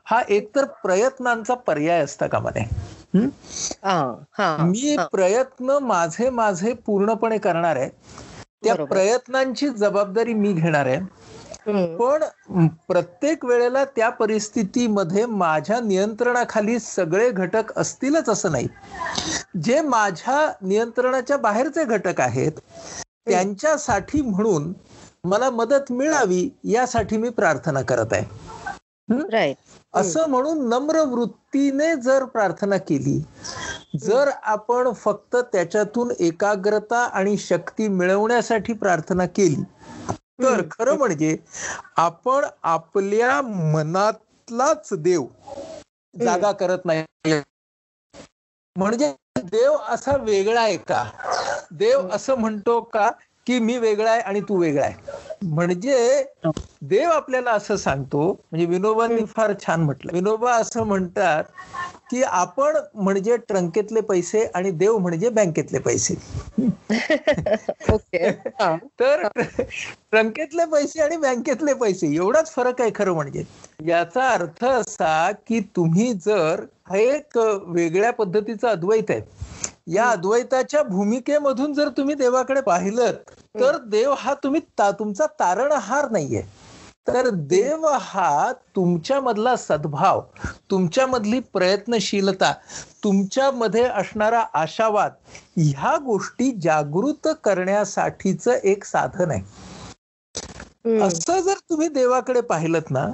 हा 0.04 0.20
एकतर 0.28 0.64
प्रयत्नांचा 1.10 1.54
पर्याय 1.56 2.00
असता 2.00 2.26
कामा 2.26 2.50
नये 2.54 2.66
मी. 4.62 4.96
प्रयत्न 5.12 5.78
माझे 5.82 6.30
माझे 6.30 6.72
पूर्णपणे 6.86 7.38
करणार 7.38 7.76
आहे. 7.76 7.88
त्या. 8.64 8.74
प्रयत्नांची 8.84 9.68
जबाबदारी 9.68 10.34
मी 10.34 10.52
घेणार 10.52 10.86
आहे. 10.86 11.00
पण 11.96 12.22
प्रत्येक 12.88 13.44
वेळेला 13.44 13.84
त्या 13.96 14.08
परिस्थितीमध्ये 14.10 15.24
माझ्या 15.26 15.80
नियंत्रणाखाली 15.80 16.78
सगळे 16.78 17.30
घटक 17.30 17.72
असतीलच 17.78 18.28
असं 18.28 18.52
नाही. 18.52 18.68
जे 19.62 19.80
माझ्या 19.80 20.50
नियंत्रणाच्या 20.62 21.36
बाहेरचे 21.36 21.84
घटक 21.84 22.20
आहेत 22.20 22.60
त्यांच्यासाठी 23.26 24.20
म्हणून 24.22 24.72
मला 25.24 25.50
मदत 25.50 25.90
मिळावी 25.92 26.48
यासाठी 26.64 27.16
मी 27.16 27.28
प्रार्थना 27.30 27.82
करत 27.82 28.12
आहे. 28.12 28.24
राईट 29.08 29.56
असं 29.98 30.28
म्हणून 30.30 30.68
नम्र 30.68 31.00
वृत्तीने 31.04 31.94
जर 31.96 32.24
प्रार्थना 32.24 32.76
केली 32.78 33.18
जर 33.98 34.30
आपण 34.44 34.92
फक्त 34.94 35.36
त्याच्यातून 35.52 36.10
एकाग्रता 36.20 36.98
आणि 37.12 37.36
शक्ती 37.38 37.88
मिळवण्यासाठी 37.90 38.72
प्रार्थना 38.74 39.26
केली 39.26 39.62
तर. 40.42 40.60
खरं 40.70 40.96
म्हणजे 40.98 41.36
आपण 41.98 42.44
आपल्या 42.64 43.40
मनातलाच 43.42 44.88
देव 44.94 45.24
जागा 46.14 46.52
करत 46.52 46.84
नाही. 46.84 47.04
म्हणजे 48.76 49.12
देव 49.42 49.76
असा 49.88 50.16
वेगळा 50.16 50.60
आहे 50.60 50.76
का? 50.78 51.04
देव 51.70 52.08
असं 52.12 52.34
म्हणतो 52.34 52.80
का 52.92 53.10
की 53.48 53.58
मी 53.58 53.76
वेगळा 53.78 54.10
आहे 54.10 54.20
आणि 54.20 54.40
तू 54.40 54.56
वेगळा 54.56 54.84
आहे. 54.84 54.94
म्हणजे 55.44 56.22
देव 56.82 57.10
आपल्याला 57.10 57.50
असं 57.50 57.76
सांगतो 57.76 58.30
म्हणजे 58.52 58.66
विनोबांनी 58.66 59.24
फार 59.26 59.52
छान 59.66 59.80
म्हटलं. 59.80 60.12
विनोबा 60.12 60.52
असं 60.52 60.82
म्हणतात 60.82 61.44
की 62.10 62.22
आपण 62.22 62.76
म्हणजे 62.94 63.36
ट्रंकेतले 63.36 64.00
पैसे 64.00 64.44
आणि 64.54 64.70
देव 64.70 64.98
म्हणजे 64.98 65.28
बँकेतले 65.28 65.78
पैसे. 65.78 66.14
ओके. 67.92 68.28
हा. 68.28 68.76
तर 69.00 69.26
ट्रंकेतले 70.10 70.64
पैसे 70.64 71.00
आणि 71.00 71.16
बँकेतले 71.16 71.74
पैसे 71.74 72.14
एवढाच 72.14 72.52
फरक 72.52 72.80
आहे 72.80 72.90
खरं 72.94 73.14
म्हणजे. 73.14 73.44
याचा 73.86 74.28
अर्थ 74.28 74.64
असा 74.64 75.30
की 75.48 75.60
तुम्ही 75.76 76.12
जर 76.12 76.64
हा 76.88 76.96
एक 76.96 77.38
वेगळ्या 77.66 78.10
पद्धतीचा 78.12 78.70
अद्वैत 78.70 79.10
आहे 79.10 79.20
या 79.88 80.08
अद्वैताच्या 80.10 80.82
भूमिकेमधून 80.82 81.72
जर 81.74 81.88
तुम्ही 81.88 82.14
देवाकडे 82.14 82.60
पाहिलं 82.60 83.12
तर 83.54 83.76
देव 83.86 84.12
हा 84.18 84.34
तुम्ही 84.34 84.60
ता- 84.78 84.90
तुमचा 84.98 85.26
तारणहार 85.40 86.10
नाहीये. 86.10 86.42
तर 87.06 87.28
देव 87.30 87.86
हा 88.00 88.52
तुमच्यामधला 88.76 89.54
सद्भाव 89.56 90.20
तुमच्यामधली 90.70 91.40
प्रयत्नशीलता 91.52 92.52
तुमच्यामध्ये 93.04 93.84
असणारा 93.84 94.42
आशावाद 94.54 95.12
ह्या 95.56 95.96
गोष्टी 95.96 96.50
जागृत 96.62 97.28
करण्यासाठीच 97.44 98.48
एक 98.48 98.84
साधन 98.84 99.30
आहे. 99.30 99.42
असं 101.00 101.40
जर 101.40 101.58
तुम्ही 101.70 101.88
देवाकडे 101.88 102.40
पाहिलं 102.40 102.80
ना 102.90 103.06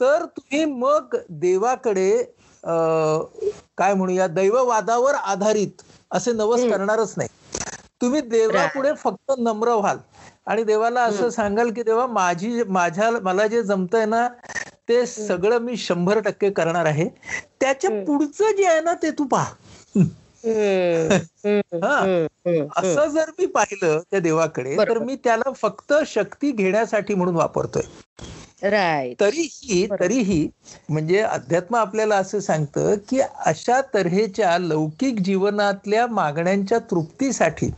तर 0.00 0.24
तुम्ही 0.26 0.64
मग 0.64 1.16
देवाकडे 1.30 2.10
काय 2.64 3.94
म्हणूया 3.94 4.26
दैववादावर 4.28 5.14
आधारित 5.14 5.82
असे 6.10 6.32
नवस. 6.32 6.60
करणारच 6.62 7.14
नाही. 7.16 7.28
तुम्ही 8.00 8.20
देवापुढे 8.20 8.92
फक्त 8.94 9.32
नम्र 9.38 9.74
व्हाल. 9.74 9.98
आणि 10.46 10.62
देवाला 10.64 11.02
असं. 11.02 11.28
सांगाल 11.30 11.70
की 11.70 11.82
देवा 11.82 12.06
माझी 12.06 12.62
माझ्या 12.68 13.10
मला 13.22 13.46
जे 13.46 13.62
जमतंय 13.62 14.04
ना 14.06 14.26
ते 14.88 15.04
सगळं 15.06 15.58
मी 15.58 15.76
शंभर 15.76 16.18
टक्के 16.20 16.50
करणार 16.50 16.86
आहे. 16.86 17.08
त्याच्या. 17.60 17.90
पुढचं 18.06 18.56
जे 18.56 18.66
आहे 18.66 18.80
ना 18.80 18.94
ते 18.94 19.10
तू 19.10 19.24
पहा. 19.24 19.52
हा. 21.74 22.04
असं 22.76 23.06
जर 23.06 23.30
मी 23.38 23.46
पाहिलं 23.46 24.00
त्या 24.10 24.20
देवाकडे 24.20 24.76
तर. 24.78 24.98
मी 24.98 25.16
त्याला 25.24 25.52
फक्त 25.52 25.92
शक्ती 26.06 26.50
घेण्यासाठी 26.52 27.14
म्हणून 27.14 27.36
वापरतोय. 27.36 27.82
राईट 28.62 29.20
तरीही. 29.20 29.86
तरीही 29.92 30.48
म्हणजे 30.88 31.20
अध्यात्म 31.20 31.76
आपल्याला 31.76 32.16
असं 32.16 32.40
सांगतं 32.40 32.94
की 33.08 33.20
अशा 33.20 33.80
तऱ्हेच्या 33.94 34.56
लौकिक 34.58 35.20
जीवनातल्या 35.20 36.06
मागण्यांच्या 36.08 36.78
तृप्तीसाठी 36.90 37.70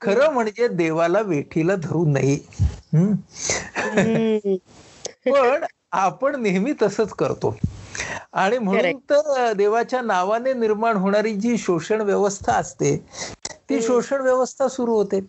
खरं 0.00 0.32
म्हणजे 0.32 0.68
देवाला 0.70 1.20
वेठीला 1.22 1.74
धरू 1.76 2.04
नये 2.08 2.36
पण 5.26 5.64
आपण 5.94 6.40
नेहमी 6.42 6.72
तसंच 6.82 7.12
करतो 7.12 7.56
आणि 8.34 8.58
म्हणून. 8.58 8.98
तर 9.10 9.52
देवाच्या 9.52 10.00
नावाने 10.02 10.52
निर्माण 10.54 10.96
होणारी 10.96 11.34
जी 11.36 11.56
शोषण 11.58 12.00
व्यवस्था 12.00 12.52
असते 12.54 12.96
ती. 13.68 13.80
शोषण 13.80 14.20
व्यवस्था 14.20 14.68
सुरू 14.68 14.94
होते 14.94 15.20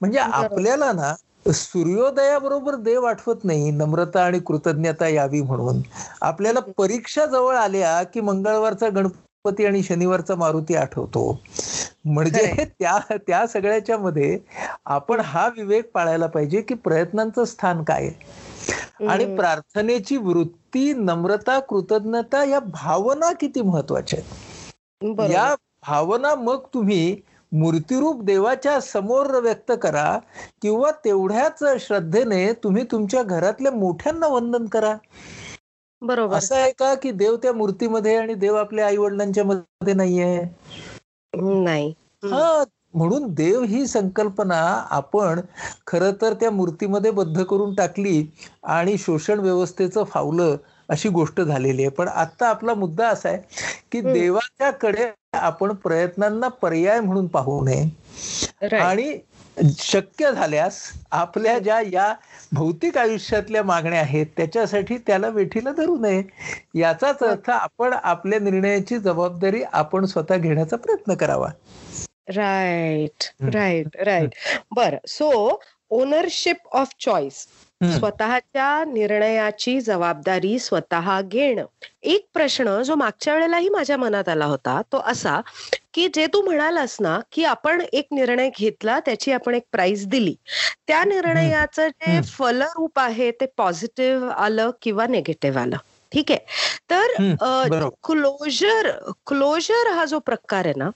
म्हणजे. 0.00 0.18
आपल्याला 0.18 0.92
ना 0.92 1.14
सूर्योदयाबरोबर 1.54 2.74
देव 2.74 3.04
आठवत 3.04 3.44
नाही 3.44 3.70
नम्रता 3.70 4.24
आणि 4.24 4.38
कृतज्ञता 4.38 5.08
यावी 5.08 5.42
म्हणून. 5.42 5.80
आपल्याला 6.20 6.60
परीक्षा 6.78 7.26
जवळ 7.26 7.56
आल्या 7.56 8.02
की 8.02 8.20
मंगळवारचा 8.20 8.88
गणपती 8.88 9.66
आणि 9.66 9.82
शनिवारचा 9.82 10.34
मारुती 10.34 10.74
आठवतो. 10.74 11.40
म्हणजे. 12.04 12.52
त्या 12.80 12.98
त्या 13.16 13.46
सगळ्याच्या 13.46 13.98
मध्ये 13.98 14.38
आपण 14.84 15.20
हा 15.20 15.48
विवेक 15.48 15.90
पाळायला 15.92 16.26
पाहिजे 16.26 16.60
की 16.60 16.74
प्रयत्नांचं 16.74 17.44
स्थान 17.44 17.82
काय. 17.84 18.02
आहे 18.02 19.06
आणि 19.08 19.24
प्रार्थनेची 19.36 20.16
वृत्ती 20.16 20.92
नम्रता 20.92 21.58
कृतज्ञता 21.60 22.44
या 22.44 22.60
भावना 22.60 23.32
किती 23.32 23.62
महत्त्वाच्या 23.62 24.18
आहेत. 24.18 25.30
या 25.30 25.54
भावना 25.86 26.34
मग 26.34 26.58
तुम्ही 26.74 27.16
मूर्तिरूप 27.52 28.22
देवाच्या 28.22 28.80
समोर 28.80 29.38
व्यक्त 29.40 29.72
करा 29.82 30.18
किंवा 30.62 30.90
तेवढ्याच 31.04 31.62
श्रद्धेने 31.80 32.52
तुम्ही 32.64 32.84
तुमच्या 32.90 33.22
घरातल्या 33.22 33.72
मोठ्यांना 33.72 34.26
वंदन 34.26 34.66
करा. 34.66 34.94
बरोबर. 36.02 36.36
असं 36.36 36.56
आहे 36.56 36.70
का 36.72 36.94
की 36.94 37.10
देव 37.10 37.36
त्या 37.36 37.52
मूर्तीमध्ये 37.52 38.16
आणि 38.16 38.34
देव 38.34 38.56
आपल्या 38.56 38.86
आई 38.86 38.96
वडिलांच्या 38.96 39.44
मध्ये 39.44 39.94
नाहीये? 39.94 40.40
नाही. 41.32 41.92
हा 42.24 42.64
म्हणून 42.94 43.26
देव 43.34 43.62
ही 43.62 43.86
संकल्पना 43.86 44.58
आपण 44.90 45.40
खर 45.86 46.10
तर 46.20 46.34
त्या 46.34 46.50
मूर्तीमध्ये 46.50 47.10
बद्ध 47.10 47.42
करून 47.42 47.74
टाकली 47.74 48.26
आणि 48.62 48.96
शोषण 48.98 49.40
व्यवस्थेचं 49.40 50.04
फावलं 50.04 50.56
अशी 50.88 51.08
गोष्ट 51.08 51.40
झालेली 51.40 51.82
आहे. 51.82 51.90
पण 51.90 52.08
आता 52.08 52.48
आपला 52.48 52.74
मुद्दा 52.74 53.08
असा 53.08 53.28
आहे 53.28 53.38
की 53.92 53.98
हम्म. 53.98 54.12
देवाच्या 54.12 54.70
कडे 54.70 55.10
आपण 55.32 55.72
प्रयत्नांना 55.74 56.48
पर्याय 56.48 57.00
म्हणून 57.00 57.26
पाहू 57.26 57.64
नये. 57.64 58.76
आणि 58.76 59.18
शक्य 59.78 60.32
झाल्यास 60.32 60.78
आपल्या 61.10 61.58
ज्या 61.58 61.80
या 61.80 62.14
भौतिक 62.52 62.98
आयुष्यातल्या 62.98 63.62
मागण्या 63.62 64.00
आहेत 64.00 64.26
त्याच्यासाठी 64.36 64.96
त्याला 64.96 65.28
वेठीला 65.28 65.72
धरू 65.72 65.98
नये. 65.98 66.22
याचाच 66.74 67.22
अर्थ 67.22 67.50
आपण 67.50 67.94
आपल्या 68.02 68.38
निर्णयाची 68.38 68.98
जबाबदारी 68.98 69.62
आपण 69.72 70.04
स्वतः 70.04 70.36
घेण्याचा 70.36 70.76
प्रयत्न 70.76 71.14
करावा. 71.14 71.48
राईट. 72.28 73.24
राईट 73.54 73.96
राईट 73.96 74.30
बर. 74.74 74.94
So 75.08 75.60
ownership 75.90 76.56
of 76.72 76.88
choice. 77.00 77.46
स्वतःच्या 77.80 78.84
निर्णयाची 78.86 79.80
जबाबदारी 79.80 80.58
स्वतः 80.58 81.20
घेणं. 81.20 81.64
एक 82.04 82.26
प्रश्न 82.34 82.82
जो 82.82 82.94
मागच्या 82.94 83.34
वेळेलाही 83.34 83.68
माझ्या 83.68 83.96
मनात 83.96 84.28
आला 84.28 84.44
होता 84.44 84.80
तो 84.92 85.00
असा 85.06 85.40
की 85.94 86.06
जे 86.14 86.26
तू 86.26 86.40
म्हणालास 86.42 86.96
ना 87.00 87.18
की 87.32 87.44
आपण 87.44 87.82
एक 87.92 88.06
निर्णय 88.12 88.50
घेतला 88.58 88.98
त्याची 89.00 89.32
आपण 89.32 89.54
एक 89.54 89.62
प्राइस 89.72 90.06
दिली. 90.06 90.34
त्या 90.86 91.04
निर्णयाचं 91.04 91.88
जे. 91.88 92.20
फलरूप 92.28 92.98
आहे 92.98 93.30
ते 93.30 93.46
पॉझिटिव्ह 93.56 94.30
आलं 94.32 94.70
किंवा 94.82 95.06
निगेटिव्ह 95.06 95.60
आलं. 95.60 95.76
ठीक 96.12 96.30
आहे? 96.30 96.38
तर 96.90 97.14
क्लोजर 98.04 98.90
क्लोजर 99.26 99.90
हा 99.92 100.04
जो 100.04 100.18
प्रकार 100.18 100.64
आहे 100.66 100.74
ना 100.76 100.90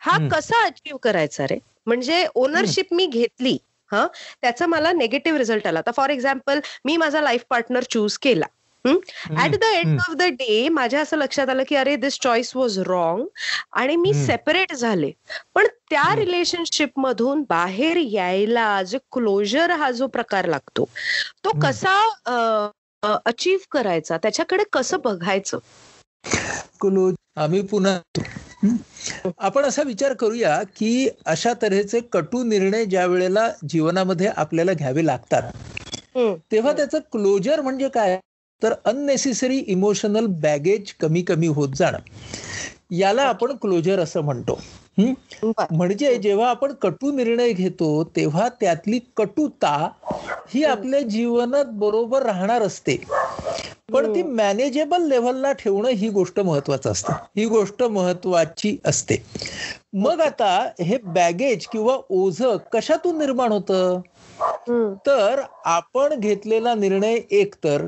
हा. 0.00 0.16
कसा 0.28 0.64
अचीव 0.64 0.96
करायचा 1.02 1.44
रे? 1.44 1.58
म्हणजे 1.86 2.24
ओनरशिप 2.34 2.92
मी 2.92 3.06
घेतली 3.06 3.56
हा 3.92 4.06
त्याचा 4.42 4.66
मला 4.66 4.92
निगेटिव्ह 4.94 5.38
रिझल्ट 5.38 5.66
आला 5.66 5.78
आता 5.78 5.90
फॉर 5.96 6.10
एक्झाम्पल 6.10 6.60
मी 6.84 6.96
माझा 6.96 7.20
लाईफ 7.20 7.44
पार्टनर 7.50 7.82
चूज 7.90 8.18
केला 8.18 8.46
at 8.84 9.54
the 9.54 9.64
end. 9.64 9.98
Of 10.00 10.14
the 10.16 10.22
day 10.32 10.68
माझ्या 10.70 11.00
असं 11.00 11.16
लक्षात 11.16 11.48
आलं 11.48 11.62
की 11.68 11.76
अरे 11.76 11.94
दिस 11.96 12.18
चॉईस 12.20 12.50
वॉज 12.56 12.78
रॉंग 12.86 13.24
आणि 13.74 13.96
मी. 13.96 14.12
सेपरेट 14.16 14.72
झाले 14.74 15.10
पण 15.54 15.66
त्या. 15.90 16.14
रिलेशनशिप 16.16 16.98
मधून 16.98 17.42
बाहेर 17.48 17.96
यायला 17.98 18.82
जे 18.82 18.98
क्लोजर 19.12 19.70
हा 19.72 19.90
जो 19.92 20.06
प्रकार 20.08 20.46
लागतो 20.46 20.88
तो. 21.44 21.50
कसा 21.62 21.98
अचीव 23.26 23.58
करायचा 23.70 24.16
त्याच्याकडे 24.16 24.64
कसं 24.72 24.96
बघायचं 25.04 25.58
क्लोज 26.80 27.14
आम्ही 27.36 27.60
पुन्हा? 27.66 27.98
आपण 29.38 29.64
असा 29.64 29.82
विचार 29.82 30.12
करूया 30.12 30.62
की 30.76 31.08
अशा 31.26 31.52
तऱ्हेचे 31.62 32.00
कटू 32.12 32.42
निर्णय 32.44 32.84
ज्या 32.84 33.06
वेळेला 33.06 33.48
जीवनामध्ये 33.68 34.26
आपल्याला 34.36 34.72
घ्यावे 34.72 35.06
लागतात. 35.06 35.50
तेव्हा 36.52 36.72
त्याचं 36.72 36.98
क्लोजर 37.12 37.60
म्हणजे 37.60 37.88
काय? 37.88 38.18
तर 38.62 38.72
अननेसेसरी 38.84 39.58
इमोशनल 39.66 40.26
बॅगेज 40.42 40.92
कमी 41.00 41.22
कमी 41.22 41.46
होत 41.48 41.68
जाणं. 41.76 41.98
याला 42.90 43.22
आपण 43.22 43.56
क्लोजर 43.56 44.00
असं 44.00 44.20
म्हणतो. 44.20 44.58
म्हणजे 45.70 46.16
जेव्हा 46.18 46.48
आपण 46.50 46.72
कटू 46.72 47.10
निर्णय 47.12 47.52
घेतो 47.52 47.88
तेव्हा 48.16 48.48
त्यातली 48.60 48.98
कटुता 49.16 49.76
ही 50.48 50.64
आपल्या 50.64 51.00
जीवनात 51.00 51.64
बरोबर 51.74 52.22
राहणार 52.22 52.62
असते. 52.62 52.96
पण 53.88 54.14
ती 54.14 54.22
मॅनेजेबल 54.22 55.02
लेव्हलला 55.02 55.52
ठेवणं 55.52 55.88
ही 55.88 56.08
गोष्ट 56.08 56.40
महत्वाचं 56.40 56.90
असतं. 56.92 57.12
ही 57.36 57.44
गोष्ट 57.44 57.82
महत्वाची 57.82 58.76
असते. 58.84 59.16
मग 59.92 60.20
आता 60.20 60.68
हे 60.80 60.98
बॅगेज 61.04 61.66
किंवा 61.66 61.96
ओझ 62.10 62.42
कशातून 62.72 63.18
निर्माण 63.18 63.52
होतं. 63.52 64.00
तर 65.06 65.40
आपण 65.64 66.14
घेतलेला 66.20 66.74
निर्णय 66.74 67.18
एकतर 67.30 67.86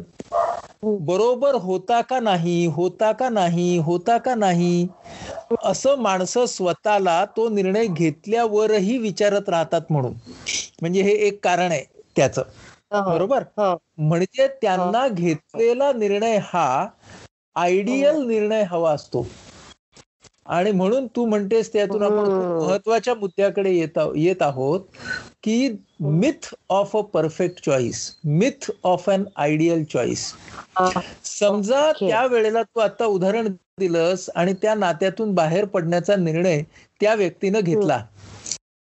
बरोबर 0.83 1.55
होता 1.55 2.01
का 2.01 2.21
नाही 2.21 2.67
होता 2.67 3.13
का 3.13 3.29
नाही 3.29 3.77
होता 3.79 4.19
का 4.19 4.35
नाही 4.35 4.87
असं 5.65 5.99
माणसं 5.99 6.47
स्वतःला 6.47 7.25
तो 7.37 7.49
निर्णय 7.49 7.87
घेतल्यावरही 7.87 8.99
विचारत 8.99 9.49
राहतात 9.49 9.81
म्हणून. 9.91 10.13
म्हणजे 10.81 11.03
हे 11.03 11.13
एक 11.13 11.45
कारण 11.45 11.71
आहे 11.71 11.85
त्याचं. 12.17 12.43
बरोबर? 13.01 13.43
हा. 13.43 13.77
म्हणजे 13.99 14.49
त्यांना 14.49 15.09
घेतलेला 15.09 15.93
निर्णय 15.93 16.39
हा 16.43 16.87
आयडियल 17.57 18.17
निर्णय 18.17 18.63
हवा 18.63 18.93
असतो. 18.93 19.27
आणि 20.47 20.71
म्हणून 20.71 21.07
तू 21.07 21.27
म्हणतेस 21.27 21.73
त्यातून 21.73 22.03
आपण 22.03 22.19
हम्म. 22.19 22.65
महत्त्वाच्या 22.65 23.15
मुद्द्याकडे 23.15 23.71
येत 23.73 23.99
आहो- 23.99 24.15
येत 24.17 24.43
आहोत 24.43 24.81
की 25.43 25.69
myth 26.01 26.55
of 26.69 26.97
a 26.97 27.01
perfect 27.01 27.65
choice 27.67 28.17
myth 28.25 28.71
of 28.85 29.11
an 29.11 29.25
ideal 29.37 29.85
choice 29.85 30.35
समजा. 31.25 31.93
त्या 31.93 32.27
वेळेला 32.27 32.63
तू 32.63 32.81
आता 32.81 33.05
उदाहरण 33.05 33.49
दिलंस 33.79 34.31
आणि 34.35 34.53
त्या 34.53 34.75
नात्यातून 34.75 35.35
बाहेर 35.35 35.65
पडण्याचा 35.65 36.17
निर्णय 36.17 36.63
त्या 37.01 37.15
व्यक्तीनं 37.15 37.61
घेतला. 37.61 38.05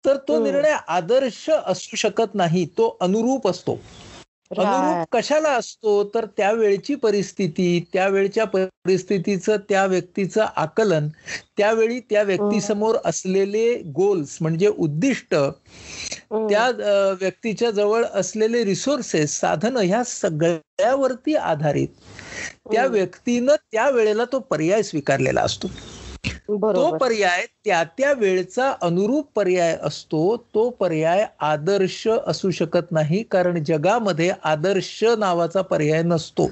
तर 0.04 0.18
तो. 0.18 0.44
निर्णय 0.44 0.76
आदर्श 0.90 1.50
असू 1.50 1.96
शकत 1.98 2.36
नाही 2.36 2.66
तो 2.78 2.98
अनुरूप 3.02 3.48
असतो. 3.48 3.80
अनुरूप 4.52 5.08
कशाला 5.12 5.50
असतो? 5.50 6.04
तर 6.14 6.26
त्यावेळची 6.38 6.96
परिस्थिती 6.96 7.80
त्यावेळच्या 7.94 8.46
परिस्थितीचं 8.46 9.58
त्या 9.70 9.86
व्यक्तीचं 9.86 10.46
आकलन 10.56 11.08
त्यावेळी 11.58 12.00
त्या 12.00 12.24
व्यक्तीसमोर 12.24 12.98
असलेले 13.06 13.74
गोल्स 13.96 14.38
म्हणजे 14.42 14.68
उद्दिष्ट 14.68 15.36
त्या 16.50 16.68
व्यक्तीच्या 17.22 17.72
जवळ 17.72 18.04
असलेले 18.14 18.64
रिसोर्सेस 18.66 19.40
साधन 19.40 19.78
ह्या 19.78 20.04
सगळ्यावरती 20.04 21.36
आधारित. 21.36 21.88
त्या 22.72 22.86
व्यक्तीनं 22.86 23.56
त्या 23.72 23.90
वेळेला 23.90 24.26
तो 24.32 24.40
पर्याय 24.40 24.84
स्वीकारलेला 24.84 25.42
असतो. 25.42 25.68
तो 26.50 26.90
पर्याय 26.98 27.46
त्या 27.66 27.84
त्या 27.98 28.14
वेळचा 28.14 28.74
अनुरूप 28.82 29.28
पर्याय 29.36 29.78
असतो 29.84 30.36
तो 30.54 30.70
पर्याय 30.70 31.26
आदर्श 31.40 32.08
असू 32.28 32.52
शकत 32.52 32.92
नाही 32.92 33.24
कारण 33.24 33.64
जगामध्ये 33.64 34.32
आदर्श 34.44 35.04
नावाचा 35.18 35.62
पर्याय 35.62 36.02
नसतो. 36.04 36.50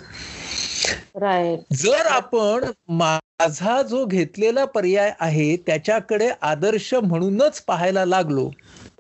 जर 1.73 2.05
आपण 2.05 2.65
माझा 2.89 3.81
जो 3.81 4.05
घेतलेला 4.05 4.65
पर्याय 4.65 5.11
आहे 5.19 5.55
त्याच्याकडे 5.57 6.29
आदर्श 6.41 6.93
म्हणूनच 6.93 7.61
पाहायला 7.61 8.05
लागलो 8.05 8.49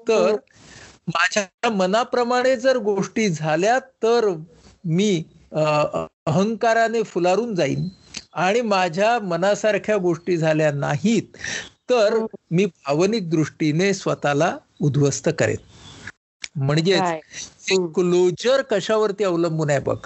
तर 0.07 0.35
माझ्या 1.07 1.69
मनाप्रमाणे 1.69 2.55
जर 2.55 2.77
गोष्टी 2.77 3.29
झाल्या 3.29 3.79
तर 4.03 4.29
मी 4.85 5.23
अहंकाराने 5.51 7.03
फुलारून 7.03 7.55
जाईन. 7.55 7.87
आणि 8.37 8.61
माझ्या 8.61 9.19
मनासारख्या 9.19 9.97
गोष्टी 9.97 10.37
झाल्या 10.37 10.71
नाहीत 10.71 11.37
तर 11.89 12.25
मी 12.51 12.65
भावनिक 12.65 13.29
दृष्टीने 13.29 13.93
स्वतःला 13.93 14.57
उद्ध्वस्त 14.81 15.29
करेन. 15.39 15.57
म्हणजेच 16.55 17.01
क्लोजर 17.95 18.61
कशावरती 18.61 19.23
अवलंबून 19.23 19.69
आहे 19.69 19.79
बघ. 19.79 19.97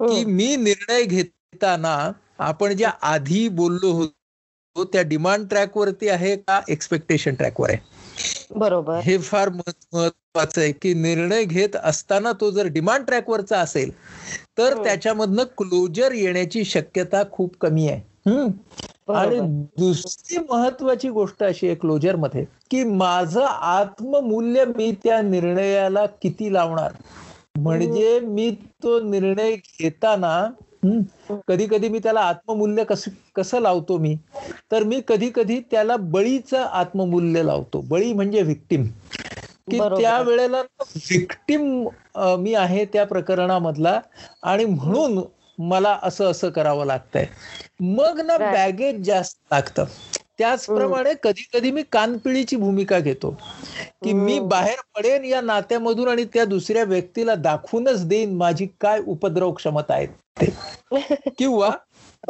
की 0.00 0.24
मी 0.24 0.56
निर्णय 0.56 1.02
घेताना 1.02 2.12
आपण 2.38 2.72
ज्या 2.72 2.90
आधी 3.02 3.48
बोललो 3.48 3.90
होतो 3.92 4.84
त्या 4.84 5.02
डिमांड 5.02 5.48
ट्रॅकवरती 5.48 6.08
आहे 6.08 6.36
का 6.36 6.60
एक्सपेक्टेशन 6.68 7.34
ट्रॅकवर 7.34 7.70
आहे? 7.70 7.78
बरोबर. 8.56 9.00
हे 9.04 9.16
फार 9.18 9.48
महत्वाचं 9.48 10.60
आहे 10.60 10.72
की 10.72 10.92
निर्णय 10.94 11.44
घेत 11.44 11.76
असताना 11.76 12.32
तो 12.32 12.50
जर 12.50 12.66
डिमांड 12.66 13.04
ट्रॅकवरचा 13.06 13.58
असेल 13.60 13.90
तर 14.58 14.82
त्याच्यामधनं 14.84 15.44
क्लोजर 15.58 16.12
येण्याची 16.12 16.64
शक्यता 16.64 17.22
खूप 17.32 17.56
कमी 17.60 17.88
आहे. 17.88 18.00
आणि 19.08 19.38
दुसरी 19.78 20.38
महत्वाची 20.50 21.08
गोष्ट 21.08 21.42
अशी 21.42 21.66
आहे 21.66 21.74
क्लोजरमध्ये 21.76 22.44
की 22.70 22.82
माझं 22.84 23.44
आत्ममूल्य 23.44 24.64
मी 24.76 24.90
त्या 25.04 25.20
निर्णयाला 25.22 26.04
किती 26.22 26.52
लावणार? 26.52 26.92
म्हणजे 27.56 28.18
मी 28.20 28.50
तो 28.82 28.98
निर्णय 29.00 29.54
घेताना 29.54 30.34
कधी 31.48 31.66
कधी 31.66 31.88
मी 31.88 31.98
त्याला 31.98 32.20
आत्ममूल्य 32.20 32.84
कसं 32.84 33.10
कसं 33.36 33.60
लावतो 33.60 33.98
मी? 33.98 34.16
तर 34.72 34.82
मी 34.82 35.00
कधी 35.08 35.30
कधी 35.34 35.60
त्याला 35.70 35.96
बळीचं 35.96 36.62
आत्ममूल्य 36.62 37.42
लावतो. 37.42 37.80
बळी 37.80 38.12
म्हणजे 38.12 38.42
व्हिक्टीम 38.42 38.86
की 39.70 39.78
त्या 39.78 40.20
वेळेला 40.20 40.60
व्हिक्टीम 40.80 41.88
मी 42.38 42.54
आहे 42.54 42.84
त्या 42.84 43.04
प्रकरणामधला 43.06 44.00
आणि 44.42 44.64
म्हणून 44.64 45.20
मला 45.58 45.98
असं 46.02 46.30
असं 46.30 46.50
करावं 46.50 46.86
लागतंय. 46.86 47.26
मग 47.80 48.20
ना 48.20 48.36
बॅगेज 48.38 49.02
जास्त 49.06 49.38
लागतं. 49.52 49.84
त्याचप्रमाणे 50.38 51.12
कधी 51.22 51.44
कधी 51.52 51.70
मी 51.70 51.82
कानपिळीची 51.82 52.56
भूमिका 52.56 52.98
घेतो. 52.98 53.30
की 54.02 54.12
मी 54.12 54.38
बाहेर 54.40 54.80
पडेन 54.96 55.24
या 55.24 55.40
नात्यामधून 55.40 56.08
आणि 56.08 56.24
त्या 56.24 56.44
दुसऱ्या 56.44 56.84
व्यक्तीला 56.84 57.34
दाखवूनच 57.34 58.06
देईन 58.08 58.36
माझी 58.36 58.66
काय 58.80 59.00
उपद्रव 59.06 59.52
क्षमता 59.52 59.94
आहे. 59.94 60.06
ते 60.06 60.25
किंवा 61.38 61.70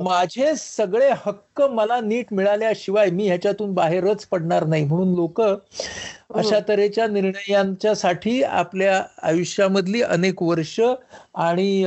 माझे 0.03 0.55
सगळे 0.57 1.11
हक्क 1.17 1.63
मला 1.73 2.01
नीट 2.01 2.33
मिळाल्याशिवाय 2.33 3.11
मी 3.11 3.27
ह्याच्यातून 3.27 3.73
बाहेरच 3.75 4.25
पडणार 4.27 4.65
नाही. 4.65 4.85
म्हणून 4.85 5.15
लोक 5.15 5.41
अशा 5.41 6.59
तऱ्हेच्या 6.69 7.07
निर्णयांच्या 7.07 7.95
साठी 7.95 8.43
आपल्या 8.43 9.03
आयुष्यामधली 9.23 10.03
अनेक 10.03 10.43
वर्ष 10.43 10.81
आणि 10.81 11.85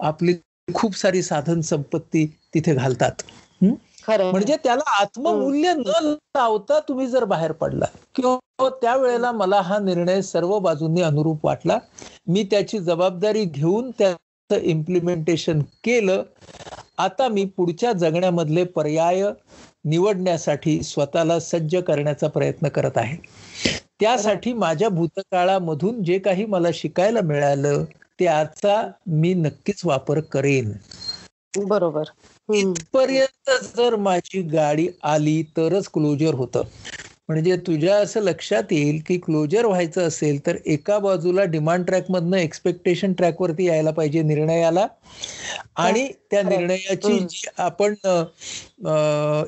आपली 0.00 0.34
खूप 0.74 0.96
सारी 0.96 1.22
साधन 1.22 1.60
संपत्ती 1.60 2.26
तिथे 2.54 2.74
घालतात. 2.74 3.22
म्हणजे 4.24 4.56
त्याला 4.64 4.90
आत्ममूल्य 5.00 5.72
न 5.74 5.82
लावता 6.36 6.78
तुम्ही 6.88 7.06
जर 7.06 7.24
बाहेर 7.24 7.52
पडला 7.52 7.86
किंवा 8.14 8.68
त्यावेळेला 8.82 9.32
मला 9.32 9.60
हा 9.60 9.78
निर्णय 9.78 10.20
सर्व 10.22 10.58
बाजूंनी 10.58 11.02
अनुरूप 11.02 11.44
वाटला 11.46 11.78
मी 12.26 12.42
त्याची 12.50 12.78
जबाबदारी 12.78 13.44
घेऊन 13.44 13.90
त्याचं 13.90 14.16
इम्प्लिमेंटेशन 14.54 15.58
केलं 15.58 16.22
आता 16.98 17.28
मी 17.28 17.44
पुढच्या 17.44 17.92
जगण्यामधले 17.92 18.64
पर्याय 18.64 19.24
निवडण्यासाठी 19.84 20.82
स्वतःला 20.82 21.40
सज्ज 21.40 21.76
करण्याचा 21.76 22.28
प्रयत्न 22.28 22.68
करत 22.68 22.96
आहे. 22.96 23.16
त्यासाठी 24.00 24.52
माझ्या 24.52 24.88
भूतकाळामधून 24.88 26.02
जे 26.02 26.18
काही 26.18 26.44
मला 26.44 26.68
शिकायला 26.74 27.20
मिळालं 27.20 27.84
त्याचा 28.18 28.90
मी 29.06 29.34
नक्कीच 29.34 29.82
वापर 29.84 30.20
करेन. 30.20 30.72
बरोबर. 31.56 32.02
इथपर्यंत 32.54 33.50
जर 33.76 33.96
माझी 33.96 34.42
गाडी 34.42 34.88
आली 35.02 35.42
तरच 35.42 35.88
क्लोजर 35.88 36.34
होतं. 36.34 36.62
म्हणजे 37.28 37.56
तुझ्या 37.66 37.96
असं 37.96 38.20
लक्षात 38.20 38.72
येईल 38.72 39.00
की 39.06 39.16
क्लोजर 39.18 39.66
व्हायचं 39.66 40.06
असेल 40.08 40.38
तर 40.46 40.56
एका 40.66 40.98
बाजूला 40.98 41.44
डिमांड 41.44 41.84
ट्रॅक 41.86 42.10
मधनं 42.10 42.36
एक्सपेक्टेशन 42.36 43.12
ट्रॅकवरती 43.12 43.64
यायला 43.64 43.90
पाहिजे 43.90 44.22
निर्णयाला. 44.22 44.86
आणि 45.76 46.06
त्या 46.30 46.42
निर्णयाची 46.42 47.18
जी 47.20 47.48
आपण 47.58 47.94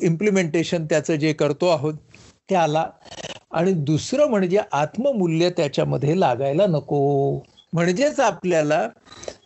इम्प्लिमेंटेशन 0.02 0.84
त्याचं 0.84 1.14
जे 1.16 1.32
करतो 1.32 1.68
आहोत 1.68 1.94
त्याला. 2.48 2.84
आणि 3.52 3.72
दुसरं 3.84 4.28
म्हणजे 4.30 4.58
आत्ममूल्य 4.72 5.50
त्याच्यामध्ये 5.50 6.18
लागायला 6.20 6.66
नको. 6.66 7.00
म्हणजेच 7.72 8.20
आपल्याला 8.20 8.86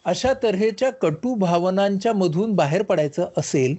अशा 0.04 0.32
तऱ्हेच्या 0.42 0.90
कटू 0.92 1.34
भावनांच्या 1.34 2.12
मधून 2.12 2.52
बाहेर 2.52 2.82
पडायचं 2.82 3.28
असेल 3.36 3.76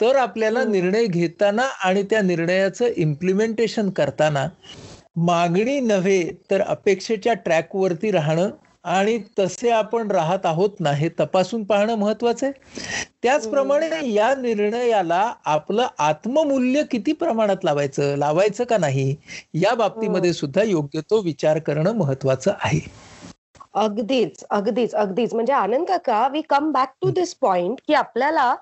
तर 0.00 0.16
आपल्याला 0.16 0.64
निर्णय 0.64 1.06
घेताना 1.06 1.62
आणि 1.84 2.02
त्या 2.02 2.20
निर्णयाचं 2.22 2.88
इम्प्लिमेंटेशन 2.96 3.90
करताना 3.90 4.46
मागणी 5.16 5.78
नव्हे 5.80 6.22
तर 6.50 6.60
अपेक्षेच्या 6.60 7.32
ट्रॅकवरती 7.34 8.10
राहणं 8.10 8.50
आणि 8.84 9.18
तसे 9.38 9.70
आपण 9.70 10.10
राहत 10.10 10.46
आहोत 10.46 10.80
ना 10.80 10.92
हे 10.92 11.08
तपासून 11.20 11.64
पाहणं 11.64 11.94
महत्वाचं 11.94 12.46
आहे. 12.46 12.52
त्याचप्रमाणे 13.22 13.88
या 14.12 14.34
निर्णयाला 14.34 15.32
आपलं 15.44 15.86
आत्ममूल्य 15.98 16.82
किती 16.90 17.12
प्रमाणात 17.12 17.64
लावायचं 17.64 18.16
लावायचं 18.16 18.64
का 18.64 18.78
नाही 18.78 19.14
या 19.54 19.74
बाबतीमध्ये 19.74 20.32
सुद्धा 20.32 20.62
योग्य 20.62 21.00
तो 21.10 21.20
विचार 21.20 21.58
करणं 21.58 21.92
महत्वाचं 21.92 22.52
आहे. 22.60 22.80
अगदीच 23.74 24.44
अगदीच 24.50 24.94
अगदीच. 24.94 25.34
म्हणजे 25.34 25.52
आनंद 25.52 25.86
काका 25.88 26.26
we 26.28 26.40
come 26.48 26.70
back 26.72 26.92
to 27.02 27.10
this 27.10 27.34
point 27.36 27.80
की 27.86 27.94
आपल्याला 27.94 28.54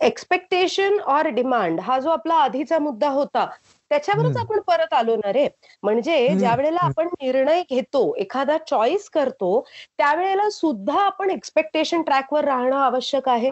एक्सपेक्टेशन 0.00 0.98
ऑर 1.08 1.26
डिमांड 1.30 1.80
हा 1.80 1.98
जो 1.98 2.10
आपला 2.10 2.34
आधीचा 2.36 2.78
मुद्दा 2.78 3.08
होता 3.10 3.46
त्याच्यावरच 3.90 4.36
आपण 4.36 4.60
परत 4.66 4.92
आलो 4.94 5.16
ना 5.16 5.32
रे. 5.32 5.46
म्हणजे 5.82 6.34
ज्या 6.36 6.54
वेळेला 6.54 6.80
आपण 6.82 7.08
निर्णय 7.12 7.62
घेतो 7.70 8.14
एखादा 8.18 8.56
चॉईस 8.60 9.08
करतो 9.10 9.60
त्यावेळेला 9.98 10.48
सुद्धा 10.50 11.00
आपण 11.00 11.30
एक्सपेक्टेशन 11.30 12.02
ट्रॅकवर 12.02 12.44
राहणं 12.44 12.76
आवश्यक 12.76 13.28
आहे. 13.28 13.50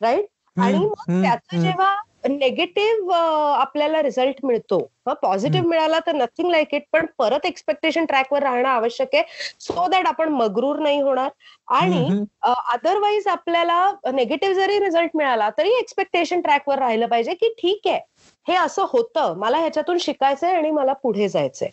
राईट 0.00 0.26
आणि 0.56 0.78
मग 0.78 1.04
त्याचं 1.22 1.58
जेव्हा 1.58 1.94
नेगेटिव्ह 2.28 3.14
आपल्याला 3.14 4.02
रिझल्ट 4.02 4.44
मिळतो. 4.44 4.78
पॉझिटिव्ह 5.22 5.68
मिळाला 5.68 5.98
तर 6.06 6.14
नथिंग 6.14 6.50
लाईक 6.50 6.74
इट 6.74 6.82
पण 6.92 7.06
परत 7.18 7.46
एक्सपेक्टेशन 7.46 8.04
ट्रॅकवर 8.04 8.42
राहणं 8.42 8.68
आवश्यक 8.68 9.14
आहे. 9.14 9.22
सो 9.60 9.86
दॅट 9.88 10.06
आपण 10.06 10.28
मगरूर 10.28 10.78
नाही 10.78 11.00
होणार. 11.00 11.28
आणि 11.68 12.24
अदरवाईज 12.72 13.28
आपल्याला 13.28 13.90
नेगेटिव्ह 14.14 14.54
जरी 14.54 14.78
रिझल्ट 14.80 15.16
मिळाला 15.16 15.50
तरी 15.58 15.76
एक्सपेक्टेशन 15.78 16.40
ट्रॅकवर 16.40 16.78
राहिलं 16.78 17.06
पाहिजे 17.06 17.34
की 17.34 17.52
ठीक 17.58 17.86
आहे. 17.88 18.00
हे 18.46 18.54
असं 18.56 18.86
होतं. 18.90 19.34
मला 19.38 19.58
ह्याच्यातून 19.58 19.98
शिकायचंय 20.00 20.54
आणि 20.54 20.70
मला 20.70 20.92
पुढे 20.92 21.28
जायचंय. 21.28 21.68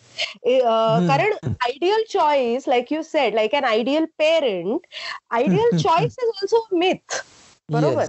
कारण 1.08 1.32
ideal 1.44 2.02
choice 2.12 2.68
like 2.68 2.92
you 2.92 3.02
said 3.02 3.34
like 3.34 3.54
an 3.54 3.64
ideal 3.64 4.04
parent 4.18 4.86
ideal 5.30 5.76
choice 5.78 6.16
is 6.22 6.28
also 6.28 6.66
myth 6.72 7.22
बरोबर. 7.68 8.06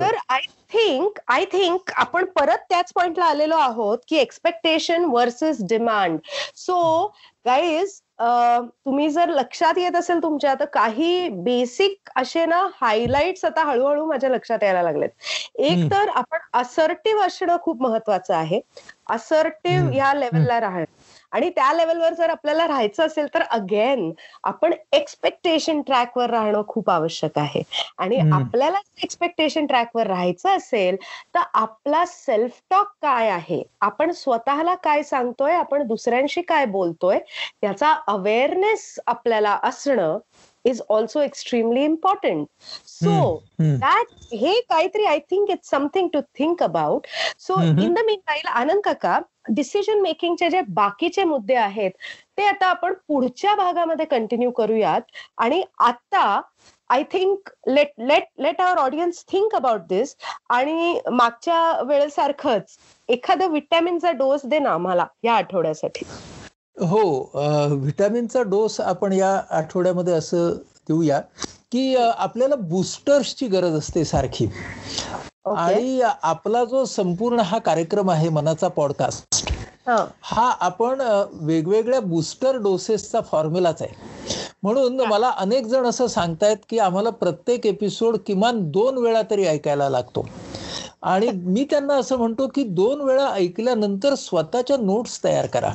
तर 0.00 0.16
आय 0.28 0.40
थिंक 0.72 1.18
आय 1.28 1.44
थिंक 1.44 1.90
आपण 1.96 2.24
परत 2.24 2.58
त्याच 2.68 2.92
पॉइंटला 2.94 3.24
आलेलो 3.24 3.56
आहोत 3.56 3.98
की 4.08 4.16
expectation 4.16 5.04
versus 5.04 5.58
demand 5.60 6.18
so 6.56 7.06
guys 7.46 8.00
तुम्ही 8.20 9.08
जर 9.10 9.28
लक्षात 9.28 9.78
येत 9.78 9.96
असेल 9.96 10.22
तुमच्या 10.22 10.54
तर 10.60 10.64
काही 10.64 11.28
बेसिक 11.28 12.10
असे 12.16 12.46
ना 12.46 12.68
हायलाइट्स 12.80 13.44
आता 13.44 13.64
हळूहळू 13.64 14.04
माझ्या 14.06 14.30
लक्षात 14.30 14.62
यायला 14.62 14.82
लागलेत. 14.82 15.08
एक 15.54 15.90
तर 15.90 16.08
आपण 16.08 16.38
असर्टिव्ह 16.52 17.26
असणं 17.26 17.56
खूप 17.62 17.82
महत्वाचं 17.82 18.34
आहे. 18.34 18.60
असर्टिव्ह 19.10 19.94
या 19.96 20.14
लेवलला 20.14 20.60
राहणं. 20.60 20.84
आणि 21.34 21.48
त्या 21.50 21.72
लेवलवर 21.72 22.12
जर 22.14 22.30
आपल्याला 22.30 22.66
राहायचं 22.68 23.06
असेल 23.06 23.26
तर 23.34 23.42
अगेन 23.50 24.10
आपण 24.44 24.72
एक्सपेक्टेशन 24.92 25.80
ट्रॅकवर 25.82 26.30
राहणं 26.30 26.62
खूप 26.68 26.90
आवश्यक 26.90 27.38
आहे. 27.38 27.62
आणि 27.98 28.18
आपल्याला 28.32 28.78
एक्सपेक्टेशन 29.02 29.66
ट्रॅकवर 29.66 30.06
राहायचं 30.06 30.56
असेल 30.56 30.96
तर 31.34 31.40
आपला 31.54 32.04
सेल्फ 32.06 32.60
टॉक 32.70 32.92
काय 33.02 33.28
आहे? 33.30 33.62
आपण 33.80 34.10
स्वतःला 34.12 34.74
काय 34.84 35.02
सांगतोय? 35.04 35.52
आपण 35.54 35.86
दुसऱ्यांशी 35.86 36.42
काय 36.44 36.66
बोलतोय? 36.66 37.18
याचा 37.62 37.92
अवेअरनेस 38.08 38.98
आपल्याला 39.06 39.58
असणं 39.62 40.18
is 40.64 40.82
also 40.90 41.20
extremely 41.20 41.84
important 41.84 42.46
so 42.86 43.36
that 43.60 44.14
हे 44.32 44.60
काहीतरी 44.60 45.04
I 45.04 45.18
think 45.30 45.50
it's 45.50 45.70
something 45.70 46.08
to 46.12 46.20
think 46.38 46.62
about 46.62 47.06
so 47.38 47.60
in 47.62 47.94
the 47.94 48.04
meantime 48.26 48.46
Anand 48.48 48.80
काका 48.84 49.18
डिसिजन 49.48 50.00
मेकिंगचे 50.00 50.48
जे 50.50 50.60
बाकीचे 50.68 51.24
मुद्दे 51.24 51.54
आहेत 51.54 51.90
ते 52.36 52.44
आता 52.46 52.66
आपण 52.66 52.92
पुढच्या 53.08 53.54
भागामध्ये 53.54 54.06
कंटिन्यू 54.06 54.50
करूयात. 54.50 55.00
आणि 55.38 55.62
आता 55.78 56.40
I 56.90 57.02
think 57.12 57.50
let 57.66 57.92
let 57.98 58.24
let 58.42 58.60
our 58.60 58.78
audience 58.78 59.24
think 59.32 59.54
about 59.54 59.80
this 59.88 60.14
आणि 60.50 60.98
मागच्या 61.12 61.82
वेळेसारखंच 61.86 62.76
एखादा 63.08 63.46
विटॅमिनचा 63.46 64.10
डोस 64.12 64.46
दे 64.46 64.58
ना 64.58 64.70
आम्हाला 64.70 65.06
या 65.24 65.34
आठवड्यासाठी. 65.34 66.04
हो 66.76 67.30
व्हिटॅमिनचा 67.70 68.42
डोस 68.42 68.80
आपण 68.80 69.12
या 69.12 69.40
आठवड्यामध्ये 69.50 70.14
असं 70.14 70.52
देऊया 70.88 71.20
की 71.72 71.94
आपल्याला 71.96 72.54
बुस्टर्सची 72.54 73.46
गरज 73.46 73.74
असते 73.74 74.04
सारखी. 74.04 74.46
आणि 75.46 76.00
आपला 76.22 76.64
जो 76.64 76.84
संपूर्ण 76.84 77.40
हा 77.40 77.58
कार्यक्रम 77.58 78.10
आहे 78.10 78.28
मनाचा 78.28 78.68
पॉडकास्ट 78.68 79.44
हा. 80.22 80.50
आपण 80.60 81.02
वेगवेगळ्या 81.32 82.00
बुस्टर 82.00 82.56
डोसेसचा 82.56 83.20
फॉर्म्युलाच 83.20 83.82
आहे. 83.82 83.94
म्हणून 84.62 85.00
मला 85.00 85.30
अनेक 85.30 85.66
जण 85.66 85.84
असं 85.86 86.06
सांगतायत 86.06 86.56
की 86.70 86.78
आम्हाला 86.78 87.10
प्रत्येक 87.10 87.66
एपिसोड 87.66 88.16
किमान 88.26 88.70
दोन 88.70 88.98
वेळा 88.98 89.22
तरी 89.30 89.46
ऐकायला 89.46 89.88
लागतो. 89.88 90.26
आणि 91.02 91.30
मी 91.34 91.66
त्यांना 91.70 91.94
असं 91.94 92.16
म्हणतो 92.16 92.46
की 92.54 92.64
दोन 92.64 93.00
वेळा 93.00 93.28
ऐकल्यानंतर 93.28 94.14
स्वतःच्या 94.14 94.76
नोट्स 94.76 95.24
तयार 95.24 95.46
करा. 95.46 95.72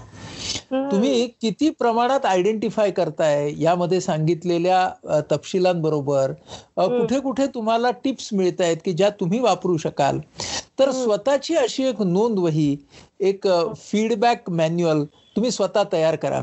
तुम्ही 0.72 1.28
किती 1.42 1.70
प्रमाणात 1.70 2.26
आयडेंटिफाय 2.26 2.92
करताय 2.92 3.52
यामध्ये 3.60 4.00
सांगितलेल्या 4.02 5.22
तपशिलांबरोबर? 5.32 6.32
कुठे 6.78 7.20
कुठे 7.20 7.48
तुम्हाला 7.48 7.92
टिप्स 8.04 8.30
मिळत 8.34 8.62
आहेत 8.62 8.78
की 8.86 8.94
ज्या 8.94 9.10
तुम्ही 9.20 9.40
वापरू 9.40 9.78
शकाल? 9.78 10.20
तर 10.80 10.92
स्वतःची 10.92 11.56
अशी 11.56 11.84
एक 11.84 12.02
नोंद 12.02 12.40
वही 12.40 12.76
एक 13.20 13.48
फीडबॅक 13.78 14.50
मॅन्युअल 14.50 15.04
तुम्ही 15.36 15.52
स्वतः 15.52 15.84
तयार 15.94 16.16
करा. 16.16 16.42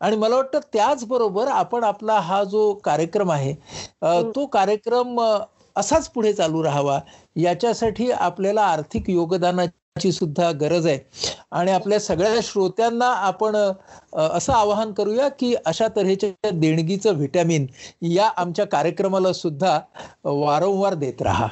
आणि 0.00 0.16
मला 0.16 0.36
वाटतं 0.36 0.58
त्याचबरोबर 0.72 1.48
आपण 1.48 1.84
आपला 1.84 2.18
हा 2.20 2.42
जो 2.44 2.72
कार्यक्रम 2.84 3.30
आहे 3.30 3.54
तो 4.34 4.46
कार्यक्रम 4.46 5.20
असाच 5.78 6.08
पुढे 6.10 6.32
चालू 6.32 6.62
राहावा. 6.62 6.98
याच्यासाठी 7.36 8.10
आपल्याला 8.10 8.62
आर्थिक 8.62 9.10
योगदानाची 9.10 10.12
सुद्धा 10.12 10.50
गरज 10.50 10.86
आहे. 10.86 10.98
आणि 11.50 11.70
आपल्या 11.70 11.98
सगळ्या 12.00 12.40
श्रोत्यांना 12.42 13.06
आपण 13.26 13.56
असं 14.16 14.52
आवाहन 14.52 14.92
करूया 14.92 15.28
की 15.28 15.54
अशा 15.66 15.86
तऱ्हेच्या 15.96 16.50
देणगीचं 16.50 17.16
व्हिटॅमिन 17.16 17.66
या 18.02 18.30
आमच्या 18.36 18.66
कार्यक्रमाला 18.66 19.32
सुद्धा 19.32 19.78
वारंवार 20.24 20.94
देत 20.94 21.22
राहा. 21.22 21.48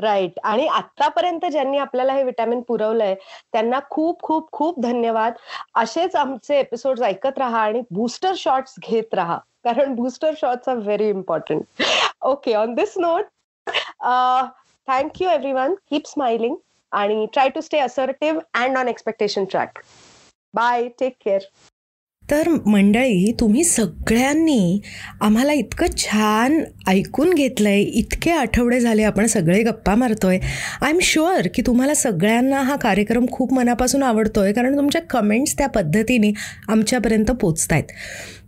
राईट 0.00 0.38
आणि 0.44 0.66
आतापर्यंत 0.66 1.44
ज्यांनी 1.52 1.78
आपल्याला 1.78 2.12
हे 2.14 2.22
विटॅमिन 2.22 2.60
पुरवलंय 2.60 3.14
त्यांना 3.52 3.78
खूप 3.90 4.22
खूप 4.22 4.50
खूप 4.52 4.80
धन्यवाद. 4.80 5.32
असेच 5.74 6.14
आमचे 6.16 6.58
एपिसोड 6.58 7.00
ऐकत 7.00 7.38
राहा 7.38 7.60
आणि 7.60 7.82
बूस्टर 7.90 8.32
शॉट्स 8.36 8.74
घेत 8.82 9.14
राहा. 9.14 9.38
कारण 9.64 9.94
booster 9.94 10.34
shots 10.40 10.68
are 10.68 10.76
very 10.76 11.08
important 11.08 11.82
okay 12.22 12.52
on 12.54 12.74
this 12.74 12.92
note 12.98 13.24
thank you 14.00 15.28
everyone 15.52 15.74
keep 15.90 16.06
smiling 16.06 16.54
आणि 16.92 17.26
try 17.32 17.48
to 17.48 17.60
stay 17.60 17.78
assertive 17.78 18.40
and 18.54 18.78
on 18.78 18.88
expectation 18.88 19.44
track 19.44 19.78
bye 20.54 20.88
take 21.00 21.16
care 21.24 21.40
तर 22.30 22.48
मंडळी 22.66 23.32
तुम्ही 23.40 23.64
सगळ्यांनी 23.64 24.80
आम्हाला 25.20 25.52
इतकं 25.52 25.96
छान 25.96 26.62
ऐकून 26.88 27.32
घेतलं 27.34 27.68
आहे 27.68 27.82
इतके 27.82 28.30
आठवडे 28.30 28.80
झाले 28.80 29.02
आपण 29.02 29.26
सगळे 29.26 29.62
गप्पा 29.62 29.94
मारतोय. 29.94 30.38
आय 30.82 30.90
एम 30.90 30.98
शुअर 31.02 31.48
की 31.54 31.62
तुम्हाला 31.66 31.94
सगळ्यांना 31.94 32.60
हा 32.62 32.76
कार्यक्रम 32.76 33.26
खूप 33.32 33.52
मनापासून 33.52 34.02
आवडतो 34.02 34.40
आहे 34.40 34.52
कारण 34.52 34.76
तुमच्या 34.76 35.02
कमेंट्स 35.10 35.56
त्या 35.58 35.68
पद्धतीने 35.68 36.32
आमच्यापर्यंत 36.68 37.30
पोचत 37.30 37.72
आहेत 37.72 37.92